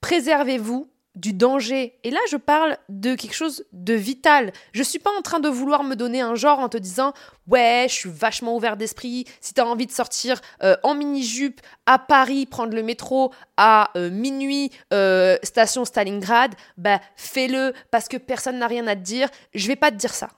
Préservez-vous 0.00 0.88
du 1.14 1.32
danger. 1.32 1.98
Et 2.04 2.10
là, 2.10 2.20
je 2.30 2.36
parle 2.36 2.78
de 2.88 3.14
quelque 3.14 3.34
chose 3.34 3.64
de 3.72 3.94
vital. 3.94 4.52
Je 4.72 4.82
suis 4.82 4.98
pas 4.98 5.10
en 5.16 5.22
train 5.22 5.40
de 5.40 5.48
vouloir 5.48 5.84
me 5.84 5.94
donner 5.94 6.20
un 6.20 6.34
genre 6.34 6.58
en 6.58 6.68
te 6.68 6.78
disant 6.78 7.12
ouais, 7.46 7.86
je 7.88 7.94
suis 7.94 8.10
vachement 8.10 8.56
ouvert 8.56 8.76
d'esprit. 8.76 9.26
Si 9.40 9.54
tu 9.54 9.60
as 9.60 9.66
envie 9.66 9.86
de 9.86 9.92
sortir 9.92 10.40
euh, 10.62 10.76
en 10.82 10.94
mini-jupe 10.94 11.60
à 11.86 11.98
Paris, 11.98 12.46
prendre 12.46 12.74
le 12.74 12.82
métro 12.82 13.32
à 13.56 13.90
euh, 13.96 14.10
minuit, 14.10 14.70
euh, 14.92 15.36
station 15.42 15.84
Stalingrad, 15.84 16.54
bah 16.76 17.00
fais-le 17.16 17.74
parce 17.90 18.08
que 18.08 18.16
personne 18.16 18.58
n'a 18.58 18.66
rien 18.66 18.86
à 18.86 18.96
te 18.96 19.00
dire. 19.00 19.28
Je 19.54 19.68
vais 19.68 19.76
pas 19.76 19.90
te 19.90 19.96
dire 19.96 20.14
ça. 20.14 20.30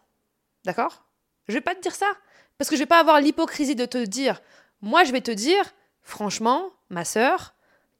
D'accord? 0.65 1.05
Je 1.49 1.53
vais 1.53 1.61
pas 1.61 1.75
te 1.75 1.81
dire 1.81 1.95
ça. 1.95 2.07
Parce 2.59 2.71
que 2.71 2.77
je 2.77 2.81
vais 2.81 2.87
pas 2.87 3.01
avoir 3.01 3.21
l'hypocrisie 3.21 3.75
de 3.75 3.85
te 3.85 3.99
dire. 3.99 4.41
Moi, 4.81 5.05
je 5.05 5.13
vais 5.13 5.21
te 5.21 5.31
dire, 5.31 5.65
franchement, 6.03 6.71
ma 6.89 7.05
sœur, 7.05 7.55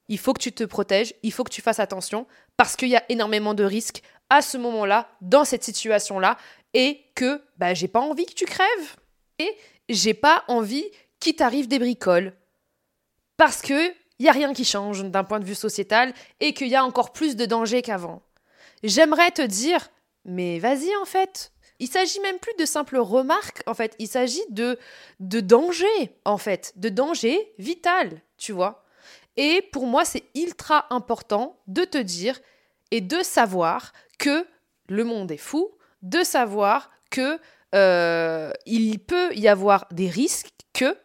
il 0.09 0.19
faut 0.19 0.33
que 0.33 0.41
tu 0.41 0.53
te 0.53 0.65
protèges, 0.65 1.15
il 1.23 1.33
faut 1.33 1.45
que 1.45 1.53
tu 1.53 1.63
fasses 1.63 1.81
attention, 1.81 2.27
parce 2.57 2.77
qu'il 2.77 2.89
y 2.89 2.97
a 2.97 3.05
énormément 3.09 3.55
de 3.55 3.65
risques 3.65 4.03
à 4.31 4.43
ce 4.43 4.57
moment-là, 4.59 5.09
dans 5.21 5.45
cette 5.45 5.65
situation-là, 5.65 6.37
et 6.73 7.01
que 7.15 7.41
bah, 7.57 7.75
j'ai 7.75 7.89
pas 7.89 8.01
envie 8.01 8.27
que 8.27 8.35
tu 8.35 8.47
crèves. 8.47 8.97
Et 9.39 9.57
j'ai 9.89 10.15
pas 10.15 10.45
envie 10.49 10.85
qu'il 11.21 11.37
t'arrive 11.37 11.69
des 11.69 11.79
bricoles. 11.79 12.35
Parce 13.37 13.63
que 13.63 13.93
y 14.19 14.29
a 14.29 14.33
rien 14.33 14.53
qui 14.53 14.65
change 14.65 15.05
d'un 15.05 15.25
point 15.25 15.41
de 15.41 15.45
vue 15.45 15.55
sociétal 15.55 16.13
et 16.41 16.53
qu'il 16.53 16.69
y 16.69 16.77
a 16.77 16.85
encore 16.85 17.13
plus 17.13 17.37
de 17.37 17.47
danger 17.47 17.83
qu'avant. 17.83 18.23
J'aimerais 18.83 19.31
te 19.31 19.43
dire, 19.43 19.89
mais 20.25 20.59
vas-y 20.59 20.95
en 20.97 21.05
fait. 21.05 21.53
Il 21.81 21.89
s'agit 21.89 22.21
même 22.21 22.39
plus 22.39 22.55
de 22.59 22.65
simples 22.65 22.99
remarques, 22.99 23.63
en 23.67 23.75
fait. 23.75 23.97
Il 23.99 24.07
s'agit 24.07 24.45
de, 24.51 24.79
de 25.19 25.41
danger, 25.41 26.17
en 26.25 26.39
fait. 26.39 26.73
De 26.77 26.89
danger 26.89 27.53
vital, 27.59 28.23
tu 28.39 28.53
vois. 28.53 28.84
Et 29.37 29.63
pour 29.73 29.87
moi, 29.87 30.05
c'est 30.05 30.25
ultra 30.35 30.87
important 30.91 31.59
de 31.67 31.85
te 31.85 31.99
dire 31.99 32.41
et 32.91 33.01
de 33.01 33.23
savoir 33.23 33.93
que 34.19 34.47
le 34.89 35.05
monde 35.05 35.33
est 35.33 35.37
fou, 35.37 35.71
de 36.03 36.23
savoir 36.23 36.91
que 37.11 37.39
euh, 37.75 38.53
il 38.67 38.99
peut 39.01 39.35
y 39.35 39.49
avoir 39.49 39.87
des 39.91 40.09
risques 40.09 40.51
que, 40.73 40.97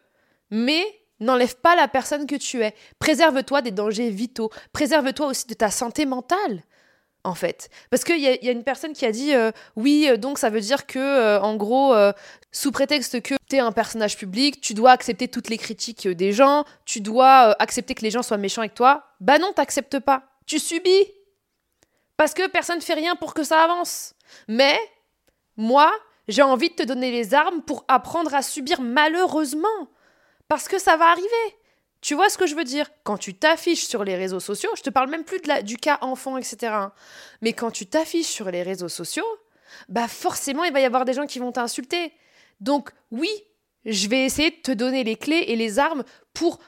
mais 0.50 0.84
n'enlève 1.18 1.56
pas 1.56 1.76
la 1.76 1.88
personne 1.88 2.26
que 2.26 2.36
tu 2.36 2.62
es. 2.62 2.74
Préserve-toi 2.98 3.62
des 3.62 3.70
dangers 3.70 4.10
vitaux. 4.10 4.50
Préserve-toi 4.72 5.26
aussi 5.26 5.46
de 5.46 5.54
ta 5.54 5.70
santé 5.70 6.06
mentale 6.06 6.62
en 7.24 7.34
fait. 7.34 7.68
Parce 7.90 8.04
qu'il 8.04 8.18
y, 8.18 8.26
a 8.26 8.50
une 8.50 8.64
personne 8.64 8.92
qui 8.92 9.04
a 9.04 9.12
dit 9.12 9.34
euh, 9.34 9.52
oui, 9.76 10.06
euh, 10.08 10.16
donc 10.16 10.38
ça 10.38 10.50
veut 10.50 10.60
dire 10.60 10.86
que, 10.86 11.38
en 11.38 11.56
gros, 11.56 11.94
sous 12.52 12.72
prétexte 12.72 13.22
que 13.22 13.34
tu 13.48 13.56
es 13.56 13.60
un 13.60 13.72
personnage 13.72 14.16
public, 14.16 14.60
tu 14.60 14.74
dois 14.74 14.92
accepter 14.92 15.28
toutes 15.28 15.48
les 15.48 15.58
critiques 15.58 16.08
des 16.08 16.32
gens, 16.32 16.64
tu 16.84 17.00
dois 17.00 17.56
accepter 17.58 17.94
que 17.94 18.02
les 18.02 18.10
gens 18.10 18.22
soient 18.22 18.38
méchants 18.38 18.62
avec 18.62 18.74
toi. 18.74 19.04
Bah 19.20 19.38
non, 19.38 19.52
t'acceptes 19.52 19.98
pas. 19.98 20.24
Tu 20.46 20.58
subis. 20.58 21.06
Parce 22.16 22.34
que 22.34 22.46
personne 22.48 22.76
ne 22.76 22.82
fait 22.82 22.94
rien 22.94 23.16
pour 23.16 23.34
que 23.34 23.44
ça 23.44 23.62
avance. 23.62 24.14
Mais, 24.46 24.78
moi, 25.56 25.90
j'ai 26.28 26.42
envie 26.42 26.68
de 26.68 26.74
te 26.74 26.82
donner 26.82 27.10
les 27.10 27.34
armes 27.34 27.62
pour 27.62 27.84
apprendre 27.88 28.34
à 28.34 28.42
subir 28.42 28.80
malheureusement. 28.80 29.88
Parce 30.48 30.68
que 30.68 30.78
ça 30.78 30.96
va 30.96 31.06
arriver. 31.10 31.56
Tu 32.00 32.14
vois 32.14 32.30
ce 32.30 32.38
que 32.38 32.46
je 32.46 32.54
veux 32.54 32.64
dire? 32.64 32.90
Quand 33.04 33.18
tu 33.18 33.34
t'affiches 33.34 33.84
sur 33.84 34.04
les 34.04 34.16
réseaux 34.16 34.40
sociaux, 34.40 34.70
je 34.76 34.82
te 34.82 34.90
parle 34.90 35.10
même 35.10 35.24
plus 35.24 35.40
du 35.64 35.76
cas 35.76 35.98
enfant, 36.00 36.36
etc. 36.38 36.72
Hein. 36.72 36.92
Mais 37.42 37.52
quand 37.52 37.70
tu 37.70 37.86
t'affiches 37.86 38.26
sur 38.26 38.50
les 38.50 38.62
réseaux 38.62 38.88
sociaux, 38.88 39.26
bah 39.88 40.08
forcément, 40.08 40.64
il 40.64 40.72
va 40.72 40.80
y 40.80 40.84
avoir 40.84 41.04
des 41.04 41.12
gens 41.12 41.26
qui 41.26 41.38
vont 41.38 41.52
t'insulter. 41.52 42.12
Donc 42.60 42.90
oui, 43.10 43.30
je 43.84 44.08
vais 44.08 44.24
essayer 44.24 44.50
de 44.50 44.56
te 44.56 44.72
donner 44.72 45.04
les 45.04 45.16
clés 45.16 45.44
et 45.48 45.56
les 45.56 45.78
armes 45.78 46.04
pour 46.32 46.58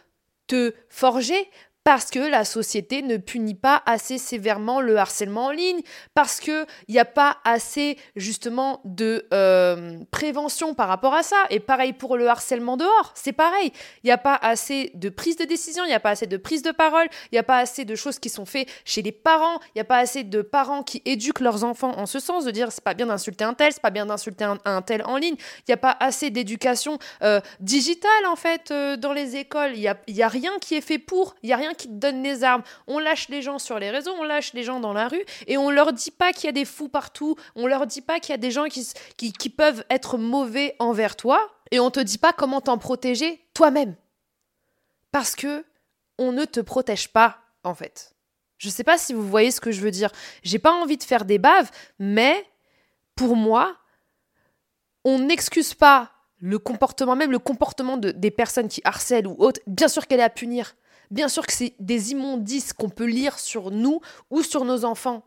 te 0.47 0.75
forger, 0.89 1.49
parce 1.85 2.11
que 2.11 2.19
la 2.19 2.45
société 2.45 3.03
ne 3.03 3.17
punit 3.17 3.55
pas 3.55 3.83
assez 3.87 4.19
sévèrement 4.19 4.81
le 4.81 4.97
harcèlement 4.97 5.47
en 5.47 5.51
ligne, 5.51 5.81
parce 6.15 6.41
qu'il 6.41 6.67
n'y 6.89 6.99
a 6.99 7.05
pas 7.05 7.39
assez 7.45 7.99
justement 8.15 8.81
de 8.85 9.27
euh, 9.33 9.99
prévention 10.11 10.75
par 10.75 10.89
rapport 10.89 11.15
à 11.15 11.23
ça. 11.23 11.37
Et 11.51 11.61
pareil 11.61 11.93
pour 11.93 12.17
le 12.17 12.29
harcèlement 12.29 12.77
dehors, 12.77 13.13
c'est 13.15 13.33
pareil. 13.33 13.73
Il 14.03 14.07
n'y 14.07 14.13
a 14.13 14.19
pas 14.19 14.39
assez 14.41 14.93
de 14.95 15.09
prise 15.09 15.37
de 15.37 15.45
décision, 15.45 15.85
il 15.85 15.89
n'y 15.89 15.95
a 15.95 16.01
pas 16.01 16.11
assez 16.11 16.27
de 16.27 16.37
prise 16.37 16.63
de 16.63 16.71
parole, 16.71 17.07
il 17.31 17.35
n'y 17.35 17.39
a 17.39 17.43
pas 17.43 17.59
assez 17.59 17.85
de 17.85 17.95
choses 17.95 18.19
qui 18.19 18.29
sont 18.29 18.47
faites 18.47 18.69
chez 18.85 19.03
les 19.03 19.13
parents, 19.13 19.59
il 19.69 19.77
n'y 19.77 19.81
a 19.81 19.85
pas 19.85 19.99
assez 19.99 20.25
de 20.25 20.43
parents 20.43 20.83
qui 20.83 21.03
éduquent 21.05 21.41
leurs 21.41 21.65
enfants 21.65 21.99
en 21.99 22.07
ce 22.07 22.21
sens, 22.21 22.45
de 22.45 22.51
dire 22.51 22.71
c'est 22.71 22.85
pas 22.85 22.95
bien 22.95 23.07
d'insulter 23.07 23.45
un 23.45 23.55
tel, 23.55 23.73
c'est 23.73 23.83
pas 23.83 23.91
bien 23.91 24.07
d'insulter 24.07 24.45
un, 24.65 24.83
tel 24.83 25.03
en 25.05 25.17
ligne, 25.17 25.37
il 25.37 25.65
n'y 25.69 25.75
a 25.75 25.79
pas 25.79 25.97
assez 25.99 26.31
d'éducation 26.31 26.99
euh, 27.23 27.41
digitale 27.61 28.27
en 28.27 28.37
fait 28.37 28.71
euh, 28.71 28.97
dans 28.97 29.13
les 29.13 29.37
écoles, 29.37 29.73
il 29.75 29.81
n'y 29.81 30.17
y 30.17 30.23
a 30.23 30.29
rien 30.29 30.53
qui 30.61 30.77
est 30.77 30.81
fait 30.81 30.99
pour, 30.99 31.35
il 31.43 31.49
n'y 31.49 31.53
a 31.53 31.57
rien 31.57 31.72
qui 31.75 31.89
te 31.89 31.93
donne 31.93 32.23
les 32.23 32.45
armes. 32.45 32.63
On 32.87 32.99
lâche 32.99 33.29
les 33.29 33.43
gens 33.43 33.59
sur 33.59 33.79
les 33.79 33.91
réseaux, 33.91 34.13
on 34.19 34.25
lâche 34.25 34.53
les 34.53 34.63
gens 34.63 34.81
dans 34.81 34.93
la 34.93 35.09
rue 35.09 35.25
et 35.47 35.57
on 35.57 35.71
leur 35.71 35.93
dit 35.93 36.11
pas 36.11 36.33
qu'il 36.33 36.45
y 36.45 36.49
a 36.49 36.53
des 36.53 36.65
fous 36.65 36.89
partout, 36.89 37.37
on 37.55 37.67
leur 37.67 37.87
dit 37.87 38.01
pas 38.01 38.21
qu'il 38.21 38.33
y 38.33 38.35
a 38.35 38.39
des 38.39 38.51
gens 38.51 38.67
qui, 38.67 38.87
qui, 39.17 39.51
peuvent 39.51 39.85
être 39.91 40.19
mauvais 40.19 40.77
envers 40.79 41.17
toi 41.17 41.51
et 41.71 41.81
on 41.81 41.91
te 41.91 42.01
dit 42.01 42.19
pas 42.19 42.33
comment 42.33 42.61
t'en 42.61 42.79
protéger 42.79 43.45
toi-même. 43.55 43.97
Parce 45.11 45.37
que 45.37 45.65
on 46.19 46.33
ne 46.33 46.45
te 46.45 46.61
protège 46.61 47.09
pas, 47.09 47.39
en 47.65 47.75
fait. 47.75 48.15
Je 48.59 48.69
sais 48.69 48.85
pas 48.85 48.97
si 48.97 49.13
vous 49.13 49.27
voyez 49.27 49.51
ce 49.51 49.61
que 49.61 49.73
je 49.73 49.81
veux 49.81 49.91
dire. 49.91 50.11
J'ai 50.43 50.59
pas 50.59 50.73
envie 50.73 50.97
de 50.97 51.03
faire 51.03 51.25
des 51.25 51.39
baves, 51.39 51.71
mais 51.99 52.47
pour 53.17 53.35
moi, 53.37 53.77
on 55.05 55.19
n'excuse 55.19 55.75
pas 55.75 56.13
le 56.39 56.59
comportement, 56.59 57.17
même 57.17 57.31
le 57.31 57.39
comportement 57.39 57.97
de, 57.97 58.11
des 58.11 58.31
personnes 58.31 58.69
qui 58.69 58.81
harcèlent 58.85 59.27
ou 59.27 59.37
autres. 59.39 59.61
Bien 59.67 59.89
sûr 59.89 60.07
qu'elle 60.07 60.21
est 60.21 60.25
à 60.25 60.31
punir. 60.31 60.75
Bien 61.13 61.29
sûr 61.29 61.47
que 61.47 61.53
c'est 61.53 61.75
des 61.79 62.13
immondices 62.13 62.73
qu'on 62.73 62.89
peut 62.89 63.05
lire 63.05 63.39
sur 63.39 63.71
nous 63.71 64.01
ou 64.31 64.43
sur 64.43 64.65
nos 64.65 64.87
enfants. 64.87 65.23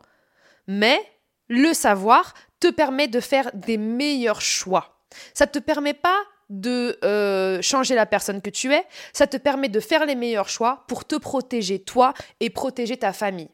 Mais 0.66 1.00
le 1.46 1.72
savoir 1.74 2.34
te 2.58 2.66
permet 2.66 3.06
de 3.06 3.20
faire 3.20 3.52
des 3.54 3.76
meilleurs 3.76 4.40
choix. 4.40 4.98
Ça 5.32 5.46
ne 5.46 5.50
te 5.52 5.60
permet 5.60 5.94
pas 5.94 6.18
de 6.50 6.98
euh, 7.04 7.62
changer 7.62 7.94
la 7.94 8.04
personne 8.04 8.42
que 8.42 8.50
tu 8.50 8.74
es, 8.74 8.84
ça 9.12 9.28
te 9.28 9.36
permet 9.36 9.68
de 9.68 9.78
faire 9.78 10.06
les 10.06 10.16
meilleurs 10.16 10.48
choix 10.48 10.84
pour 10.88 11.04
te 11.04 11.14
protéger 11.14 11.78
toi 11.78 12.14
et 12.40 12.50
protéger 12.50 12.96
ta 12.96 13.12
famille. 13.12 13.50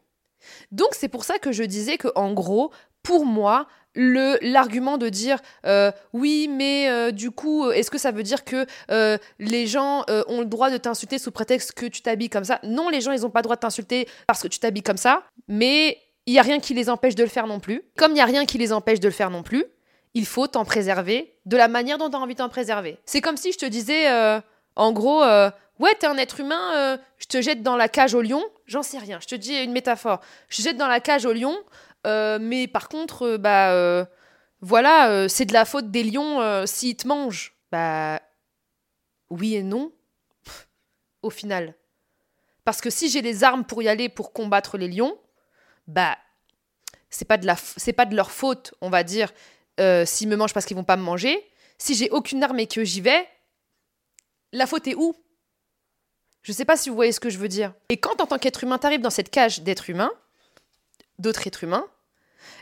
Donc 0.71 0.89
c'est 0.93 1.09
pour 1.09 1.25
ça 1.25 1.37
que 1.37 1.51
je 1.51 1.63
disais 1.63 1.99
que 1.99 2.07
en 2.15 2.33
gros, 2.33 2.71
pour 3.03 3.27
moi, 3.27 3.67
le 3.95 4.37
l'argument 4.41 4.97
de 4.97 5.09
dire 5.09 5.39
euh, 5.65 5.91
oui 6.13 6.47
mais 6.49 6.89
euh, 6.89 7.11
du 7.11 7.31
coup 7.31 7.69
est-ce 7.71 7.91
que 7.91 7.97
ça 7.97 8.11
veut 8.11 8.23
dire 8.23 8.43
que 8.43 8.65
euh, 8.91 9.17
les 9.39 9.67
gens 9.67 10.05
ont 10.27 10.39
le 10.39 10.45
droit 10.45 10.69
de 10.69 10.77
t'insulter 10.77 11.17
sous 11.17 11.31
prétexte 11.31 11.73
que 11.73 11.85
tu 11.85 12.01
t'habilles 12.01 12.29
comme 12.29 12.43
ça? 12.43 12.59
Non 12.63 12.89
les 12.89 13.01
gens 13.01 13.11
ils 13.11 13.25
ont 13.25 13.29
pas 13.29 13.39
le 13.39 13.43
droit 13.43 13.55
de 13.55 13.61
t'insulter 13.61 14.07
parce 14.27 14.41
que 14.41 14.47
tu 14.47 14.59
t'habilles 14.59 14.83
comme 14.83 14.97
ça 14.97 15.23
mais 15.47 15.97
il 16.25 16.33
y 16.33 16.39
a 16.39 16.41
rien 16.41 16.59
qui 16.59 16.73
les 16.73 16.89
empêche 16.89 17.15
de 17.15 17.23
le 17.23 17.29
faire 17.29 17.47
non 17.47 17.59
plus. 17.59 17.81
Comme 17.97 18.13
il 18.13 18.17
y 18.17 18.21
a 18.21 18.25
rien 18.25 18.45
qui 18.45 18.57
les 18.57 18.71
empêche 18.71 18.99
de 18.99 19.07
le 19.07 19.13
faire 19.13 19.29
non 19.29 19.43
plus 19.43 19.65
il 20.15 20.25
faut 20.27 20.45
t'en 20.45 20.63
préserver 20.63 21.33
de 21.45 21.57
la 21.57 21.67
manière 21.67 21.97
dont 21.97 22.09
tu 22.09 22.15
as 22.15 22.19
envie 22.19 22.35
de 22.35 22.39
t'en 22.39 22.49
préserver. 22.49 22.99
C'est 23.05 23.21
comme 23.21 23.37
si 23.37 23.51
je 23.51 23.57
te 23.57 23.65
disais 23.65 24.07
en 24.75 24.91
gros 24.91 25.23
ouais 25.79 25.93
t'es 25.99 26.07
un 26.07 26.17
être 26.17 26.39
humain 26.39 26.97
je 27.17 27.25
te 27.27 27.41
jette 27.41 27.61
dans 27.61 27.75
la 27.75 27.89
cage 27.89 28.13
au 28.15 28.21
lion. 28.21 28.43
J'en 28.65 28.83
sais 28.83 28.97
rien 28.97 29.19
je 29.21 29.27
te 29.27 29.35
dis 29.35 29.55
une 29.55 29.71
métaphore. 29.71 30.19
Je 30.49 30.57
te 30.57 30.61
jette 30.63 30.77
dans 30.77 30.87
la 30.87 30.99
cage 30.99 31.25
au 31.25 31.33
lion 31.33 31.55
euh, 32.05 32.39
mais 32.41 32.67
par 32.67 32.89
contre, 32.89 33.23
euh, 33.23 33.37
bah 33.37 33.71
euh, 33.71 34.05
voilà, 34.61 35.27
c'est 35.29 35.45
de 35.45 35.53
la 35.53 35.65
faute 35.65 35.91
des 35.91 36.03
lions 36.03 36.65
s'ils 36.65 36.95
te 36.95 37.07
mangent. 37.07 37.53
Bah 37.71 38.21
oui 39.29 39.55
et 39.55 39.63
non, 39.63 39.91
au 41.21 41.29
final. 41.29 41.75
Parce 42.63 42.79
que 42.79 42.89
si 42.89 43.09
j'ai 43.09 43.21
les 43.21 43.43
armes 43.43 43.65
pour 43.65 43.81
y 43.81 43.89
aller 43.89 44.07
pour 44.07 44.31
combattre 44.31 44.77
les 44.77 44.87
lions, 44.87 45.17
bah 45.87 46.17
c'est 47.09 47.25
pas 47.25 47.37
de 47.37 47.45
la 47.45 47.57
c'est 47.57 47.93
pas 47.93 48.05
de 48.05 48.15
leur 48.15 48.31
faute, 48.31 48.73
on 48.79 48.89
va 48.89 49.03
dire, 49.03 49.33
s'ils 50.05 50.29
me 50.29 50.37
mangent 50.37 50.53
parce 50.53 50.65
qu'ils 50.65 50.77
vont 50.77 50.85
pas 50.85 50.97
me 50.97 51.03
manger. 51.03 51.45
Si 51.77 51.95
j'ai 51.95 52.09
aucune 52.09 52.41
arme 52.41 52.59
et 52.59 52.67
que 52.67 52.85
j'y 52.85 53.01
vais, 53.01 53.27
la 54.53 54.65
faute 54.65 54.87
est 54.87 54.95
où? 54.95 55.13
Je 56.41 56.53
sais 56.53 56.65
pas 56.65 56.77
si 56.77 56.89
vous 56.89 56.95
voyez 56.95 57.11
ce 57.11 57.19
que 57.19 57.29
je 57.29 57.37
veux 57.37 57.49
dire. 57.49 57.73
Et 57.89 57.97
quand 57.97 58.21
en 58.21 58.27
tant 58.27 58.37
qu'être 58.37 58.63
humain, 58.63 58.77
t'arrives 58.77 59.01
dans 59.01 59.09
cette 59.09 59.29
cage 59.29 59.61
d'être 59.61 59.89
humain, 59.89 60.11
d'autres 61.23 61.47
êtres 61.47 61.63
humains, 61.63 61.87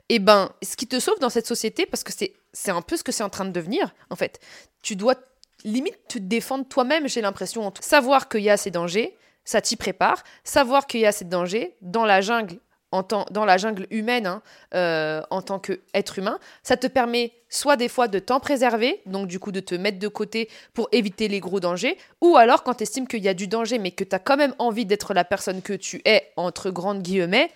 et 0.09 0.15
eh 0.15 0.19
ben, 0.19 0.51
ce 0.61 0.75
qui 0.75 0.87
te 0.87 0.99
sauve 0.99 1.19
dans 1.19 1.29
cette 1.29 1.47
société, 1.47 1.85
parce 1.85 2.03
que 2.03 2.11
c'est, 2.13 2.71
un 2.71 2.81
peu 2.81 2.97
ce 2.97 3.03
que 3.03 3.11
c'est 3.11 3.23
en 3.23 3.29
train 3.29 3.45
de 3.45 3.51
devenir, 3.51 3.93
en 4.09 4.15
fait, 4.15 4.39
tu 4.83 4.95
dois 4.95 5.15
limite 5.63 5.97
te 6.07 6.19
défendre 6.19 6.67
toi-même, 6.67 7.07
j'ai 7.07 7.21
l'impression. 7.21 7.73
Savoir 7.79 8.29
qu'il 8.29 8.41
y 8.41 8.49
a 8.49 8.57
ces 8.57 8.71
dangers, 8.71 9.17
ça 9.45 9.61
t'y 9.61 9.75
prépare. 9.75 10.23
Savoir 10.43 10.87
qu'il 10.87 11.01
y 11.01 11.05
a 11.05 11.11
ces 11.11 11.25
dangers 11.25 11.75
dans 11.81 12.05
la 12.05 12.21
jungle, 12.21 12.59
dans 12.91 13.45
la 13.45 13.57
jungle 13.57 13.87
humaine, 13.89 14.27
hein, 14.27 14.41
euh, 14.73 15.21
en 15.29 15.41
tant 15.41 15.59
qu'être 15.59 16.19
humain, 16.19 16.39
ça 16.61 16.75
te 16.75 16.87
permet 16.87 17.31
soit 17.49 17.77
des 17.77 17.87
fois 17.87 18.07
de 18.07 18.19
t'en 18.19 18.39
préserver, 18.39 19.01
donc 19.05 19.27
du 19.27 19.39
coup 19.39 19.51
de 19.51 19.59
te 19.59 19.75
mettre 19.75 19.99
de 19.99 20.07
côté 20.07 20.49
pour 20.73 20.89
éviter 20.91 21.27
les 21.27 21.39
gros 21.39 21.59
dangers, 21.59 21.97
ou 22.21 22.37
alors 22.37 22.63
quand 22.63 22.75
tu 22.75 22.83
estimes 22.83 23.07
qu'il 23.07 23.23
y 23.23 23.29
a 23.29 23.33
du 23.33 23.47
danger, 23.47 23.79
mais 23.79 23.91
que 23.91 24.03
tu 24.03 24.15
as 24.15 24.19
quand 24.19 24.37
même 24.37 24.53
envie 24.59 24.85
d'être 24.85 25.13
la 25.13 25.23
personne 25.23 25.61
que 25.61 25.73
tu 25.73 26.01
es, 26.05 26.31
entre 26.35 26.69
grandes 26.69 27.01
guillemets, 27.01 27.51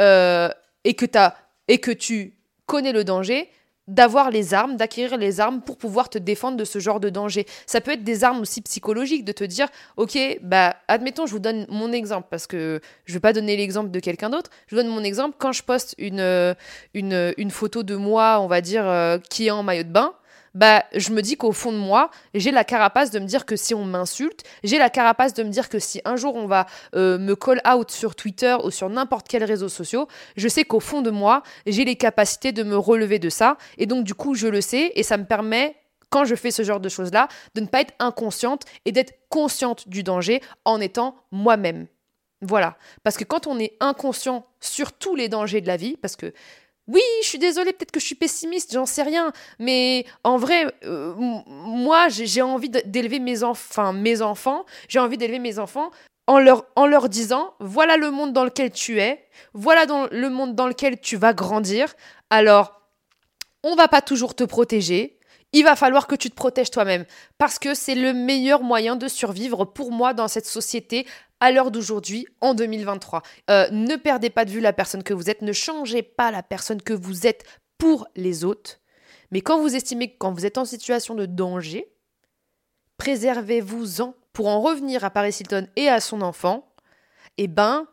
euh, 0.00 0.48
et 0.84 0.94
que 0.94 1.06
as 1.16 1.36
et 1.68 1.78
que 1.78 1.90
tu 1.90 2.34
connais 2.66 2.92
le 2.92 3.04
danger, 3.04 3.50
d'avoir 3.88 4.30
les 4.30 4.54
armes, 4.54 4.76
d'acquérir 4.76 5.16
les 5.16 5.40
armes 5.40 5.60
pour 5.60 5.76
pouvoir 5.76 6.08
te 6.08 6.18
défendre 6.18 6.56
de 6.56 6.64
ce 6.64 6.78
genre 6.78 7.00
de 7.00 7.08
danger. 7.08 7.46
Ça 7.66 7.80
peut 7.80 7.92
être 7.92 8.04
des 8.04 8.22
armes 8.22 8.40
aussi 8.40 8.60
psychologiques, 8.60 9.24
de 9.24 9.32
te 9.32 9.44
dire, 9.44 9.66
ok, 9.96 10.16
bah, 10.42 10.76
admettons, 10.86 11.26
je 11.26 11.32
vous 11.32 11.38
donne 11.38 11.66
mon 11.68 11.92
exemple, 11.92 12.28
parce 12.30 12.46
que 12.46 12.80
je 13.06 13.12
ne 13.12 13.16
vais 13.16 13.20
pas 13.20 13.32
donner 13.32 13.56
l'exemple 13.56 13.90
de 13.90 13.98
quelqu'un 13.98 14.30
d'autre, 14.30 14.50
je 14.66 14.76
vous 14.76 14.82
donne 14.82 14.92
mon 14.92 15.02
exemple, 15.02 15.36
quand 15.38 15.52
je 15.52 15.62
poste 15.62 15.94
une, 15.98 16.20
euh, 16.20 16.54
une, 16.94 17.32
une 17.38 17.50
photo 17.50 17.82
de 17.82 17.96
moi, 17.96 18.38
on 18.40 18.46
va 18.46 18.60
dire, 18.60 18.86
euh, 18.86 19.18
qui 19.30 19.46
est 19.46 19.50
en 19.50 19.62
maillot 19.62 19.84
de 19.84 19.88
bain, 19.88 20.12
bah, 20.54 20.84
je 20.94 21.10
me 21.10 21.22
dis 21.22 21.36
qu'au 21.36 21.52
fond 21.52 21.72
de 21.72 21.78
moi, 21.78 22.10
j'ai 22.34 22.50
la 22.50 22.64
carapace 22.64 23.10
de 23.10 23.18
me 23.18 23.26
dire 23.26 23.46
que 23.46 23.56
si 23.56 23.74
on 23.74 23.84
m'insulte, 23.84 24.44
j'ai 24.64 24.78
la 24.78 24.90
carapace 24.90 25.34
de 25.34 25.42
me 25.42 25.50
dire 25.50 25.68
que 25.68 25.78
si 25.78 26.00
un 26.04 26.16
jour 26.16 26.34
on 26.34 26.46
va 26.46 26.66
euh, 26.94 27.18
me 27.18 27.34
call 27.34 27.60
out 27.68 27.90
sur 27.90 28.14
Twitter 28.14 28.56
ou 28.64 28.70
sur 28.70 28.88
n'importe 28.88 29.28
quel 29.28 29.44
réseau 29.44 29.68
social, 29.68 30.06
je 30.36 30.48
sais 30.48 30.64
qu'au 30.64 30.80
fond 30.80 31.02
de 31.02 31.10
moi, 31.10 31.42
j'ai 31.66 31.84
les 31.84 31.96
capacités 31.96 32.52
de 32.52 32.62
me 32.62 32.76
relever 32.76 33.18
de 33.18 33.28
ça. 33.28 33.56
Et 33.76 33.86
donc, 33.86 34.04
du 34.04 34.14
coup, 34.14 34.34
je 34.34 34.48
le 34.48 34.60
sais 34.60 34.92
et 34.94 35.02
ça 35.02 35.16
me 35.16 35.24
permet 35.24 35.76
quand 36.10 36.24
je 36.24 36.34
fais 36.34 36.50
ce 36.50 36.62
genre 36.62 36.80
de 36.80 36.88
choses-là, 36.88 37.28
de 37.54 37.60
ne 37.60 37.66
pas 37.66 37.82
être 37.82 37.94
inconsciente 37.98 38.64
et 38.84 38.92
d'être 38.92 39.12
consciente 39.28 39.88
du 39.88 40.02
danger 40.02 40.40
en 40.64 40.80
étant 40.80 41.16
moi-même. 41.30 41.86
Voilà. 42.40 42.76
Parce 43.02 43.16
que 43.16 43.24
quand 43.24 43.46
on 43.46 43.58
est 43.58 43.76
inconscient 43.80 44.46
sur 44.60 44.92
tous 44.92 45.16
les 45.16 45.28
dangers 45.28 45.60
de 45.60 45.66
la 45.66 45.76
vie, 45.76 45.96
parce 45.96 46.16
que 46.16 46.32
oui, 46.88 47.02
je 47.22 47.28
suis 47.28 47.38
désolée, 47.38 47.72
peut-être 47.72 47.90
que 47.90 48.00
je 48.00 48.06
suis 48.06 48.14
pessimiste, 48.14 48.72
j'en 48.72 48.86
sais 48.86 49.02
rien. 49.02 49.32
Mais 49.58 50.06
en 50.24 50.38
vrai, 50.38 50.66
euh, 50.84 51.14
moi, 51.46 52.08
j'ai 52.08 52.40
envie 52.42 52.70
d'élever 52.70 53.20
mes, 53.20 53.42
enfants, 53.42 53.92
mes 53.92 54.22
enfants, 54.22 54.64
j'ai 54.88 54.98
envie 54.98 55.18
d'élever 55.18 55.38
mes 55.38 55.58
enfants 55.58 55.90
en 56.26 56.38
leur, 56.38 57.08
disant, 57.08 57.54
voilà 57.58 57.96
le 57.96 58.10
monde 58.10 58.32
dans 58.32 58.44
lequel 58.44 58.70
tu 58.70 59.00
es, 59.00 59.26
voilà 59.54 59.86
le 60.10 60.28
monde 60.28 60.54
dans 60.54 60.66
lequel 60.66 61.00
tu 61.00 61.16
vas 61.16 61.32
grandir. 61.32 61.94
Alors, 62.30 62.82
on 63.62 63.74
va 63.74 63.88
pas 63.88 64.02
toujours 64.02 64.34
te 64.34 64.44
protéger, 64.44 65.18
il 65.52 65.64
va 65.64 65.76
falloir 65.76 66.06
que 66.06 66.14
tu 66.14 66.28
te 66.28 66.34
protèges 66.34 66.70
toi-même 66.70 67.06
parce 67.38 67.58
que 67.58 67.72
c'est 67.72 67.94
le 67.94 68.12
meilleur 68.12 68.62
moyen 68.62 68.96
de 68.96 69.08
survivre 69.08 69.64
pour 69.64 69.90
moi 69.90 70.12
dans 70.12 70.28
cette 70.28 70.46
société 70.46 71.06
à 71.40 71.52
l'heure 71.52 71.70
d'aujourd'hui, 71.70 72.26
en 72.40 72.54
2023. 72.54 73.22
Euh, 73.50 73.68
ne 73.70 73.96
perdez 73.96 74.30
pas 74.30 74.44
de 74.44 74.50
vue 74.50 74.60
la 74.60 74.72
personne 74.72 75.02
que 75.02 75.14
vous 75.14 75.30
êtes, 75.30 75.42
ne 75.42 75.52
changez 75.52 76.02
pas 76.02 76.30
la 76.30 76.42
personne 76.42 76.82
que 76.82 76.92
vous 76.92 77.26
êtes 77.26 77.44
pour 77.78 78.08
les 78.16 78.44
autres. 78.44 78.80
Mais 79.30 79.40
quand 79.40 79.60
vous 79.60 79.74
estimez 79.74 80.10
que 80.10 80.18
quand 80.18 80.32
vous 80.32 80.46
êtes 80.46 80.58
en 80.58 80.64
situation 80.64 81.14
de 81.14 81.26
danger, 81.26 81.92
préservez-vous-en 82.96 84.14
pour 84.32 84.48
en 84.48 84.60
revenir 84.60 85.04
à 85.04 85.10
Paris 85.10 85.36
Hilton 85.38 85.68
et 85.76 85.88
à 85.88 86.00
son 86.00 86.22
enfant. 86.22 86.72
Eh 87.36 87.46
ben, 87.46 87.86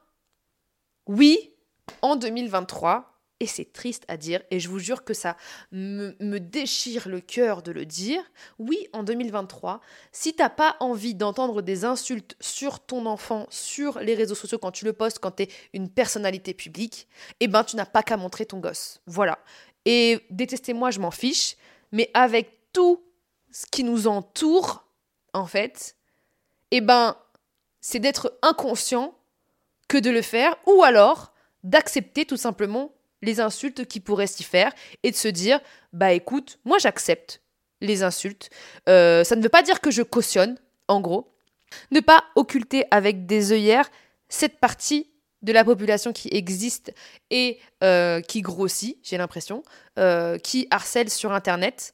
oui, 1.07 1.53
en 2.01 2.15
2023, 2.15 3.14
et 3.39 3.47
c'est 3.47 3.73
triste 3.73 4.05
à 4.07 4.15
dire, 4.15 4.41
et 4.49 4.59
je 4.59 4.69
vous 4.69 4.79
jure 4.79 5.03
que 5.03 5.13
ça 5.13 5.35
me, 5.71 6.37
déchire 6.39 7.09
le 7.09 7.19
cœur 7.19 7.63
de 7.63 7.71
le 7.71 7.85
dire. 7.85 8.21
Oui, 8.59 8.87
en 8.93 9.03
2023, 9.03 9.81
si 10.13 10.33
t'as 10.33 10.49
pas 10.49 10.77
envie 10.79 11.15
d'entendre 11.15 11.61
des 11.61 11.83
insultes 11.83 12.37
sur 12.39 12.79
ton 12.79 13.05
enfant, 13.05 13.45
sur 13.49 13.99
les 13.99 14.15
réseaux 14.15 14.35
sociaux 14.35 14.57
quand 14.57 14.71
tu 14.71 14.85
le 14.85 14.93
postes, 14.93 15.19
quand 15.19 15.31
tu 15.31 15.43
es 15.43 15.49
une 15.73 15.89
personnalité 15.89 16.53
publique, 16.53 17.07
eh 17.41 17.47
ben 17.47 17.65
tu 17.65 17.75
n'as 17.75 17.85
pas 17.85 18.03
qu'à 18.03 18.15
montrer 18.15 18.45
ton 18.45 18.59
gosse. 18.59 19.01
Voilà. 19.05 19.37
Et 19.83 20.25
détestez-moi, 20.29 20.91
je 20.91 20.99
m'en 20.99 21.11
fiche, 21.11 21.57
mais 21.91 22.09
avec 22.13 22.71
tout 22.71 23.03
ce 23.51 23.65
qui 23.65 23.83
nous 23.83 24.07
entoure, 24.07 24.85
en 25.33 25.45
fait, 25.45 25.97
eh 26.71 26.79
ben 26.79 27.17
c'est 27.81 27.99
d'être 27.99 28.37
inconscient 28.41 29.13
que 29.89 29.97
de 29.97 30.09
le 30.09 30.21
faire, 30.21 30.55
ou 30.65 30.83
alors 30.83 31.33
d'accepter 31.63 32.25
tout 32.25 32.37
simplement 32.37 32.95
les 33.25 33.39
insultes 33.39 33.85
qui 33.85 33.99
pourraient 33.99 34.27
s'y 34.27 34.43
faire 34.43 34.71
et 35.03 35.11
de 35.11 35.15
se 35.15 35.27
dire 35.27 35.59
bah 35.93 36.13
écoute, 36.13 36.59
moi 36.65 36.77
j'accepte 36.77 37.41
les 37.81 38.03
insultes. 38.03 38.49
Euh, 38.87 39.23
ça 39.23 39.35
ne 39.35 39.41
veut 39.41 39.49
pas 39.49 39.63
dire 39.63 39.81
que 39.81 39.91
je 39.91 40.01
cautionne, 40.01 40.57
en 40.87 41.01
gros. 41.01 41.31
Ne 41.91 41.99
pas 41.99 42.23
occulter 42.35 42.85
avec 42.91 43.25
des 43.25 43.51
œillères 43.51 43.89
cette 44.29 44.59
partie 44.59 45.09
de 45.41 45.53
la 45.53 45.63
population 45.63 46.11
qui 46.11 46.29
existe 46.31 46.93
et 47.29 47.59
euh, 47.83 48.21
qui 48.21 48.41
grossit, 48.41 48.97
j'ai 49.03 49.17
l'impression, 49.17 49.63
euh, 49.99 50.37
qui 50.37 50.67
harcèle 50.71 51.09
sur 51.09 51.31
Internet, 51.33 51.93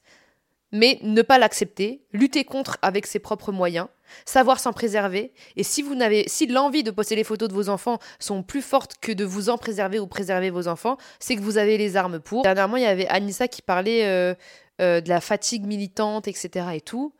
mais 0.72 0.98
ne 1.02 1.20
pas 1.20 1.38
l'accepter, 1.38 2.02
lutter 2.12 2.44
contre 2.44 2.78
avec 2.80 3.06
ses 3.06 3.18
propres 3.18 3.52
moyens, 3.52 3.88
savoir 4.24 4.60
s'en 4.60 4.72
préserver. 4.72 5.32
Et 5.56 5.62
si 5.62 5.82
vous 5.82 5.94
n'avez, 5.94 6.24
si 6.28 6.46
l'envie 6.46 6.82
de 6.82 6.90
poster 6.90 7.16
les 7.16 7.24
photos 7.24 7.48
de 7.48 7.54
vos 7.54 7.68
enfants 7.68 7.98
sont 8.18 8.42
plus 8.42 8.62
fortes 8.62 8.94
que 9.00 9.12
de 9.12 9.24
vous 9.24 9.48
en 9.48 9.58
préserver 9.58 9.98
ou 9.98 10.06
préserver 10.06 10.50
vos 10.50 10.68
enfants, 10.68 10.96
c'est 11.20 11.36
que 11.36 11.40
vous 11.40 11.58
avez 11.58 11.78
les 11.78 11.96
armes 11.96 12.20
pour. 12.20 12.42
Dernièrement, 12.42 12.76
il 12.76 12.82
y 12.82 12.86
avait 12.86 13.08
Anissa 13.08 13.48
qui 13.48 13.62
parlait 13.62 14.06
euh, 14.06 14.34
euh, 14.80 15.00
de 15.00 15.08
la 15.08 15.20
fatigue 15.20 15.66
militante, 15.66 16.28
etc. 16.28 16.66
et 16.74 16.80
tout. 16.80 17.14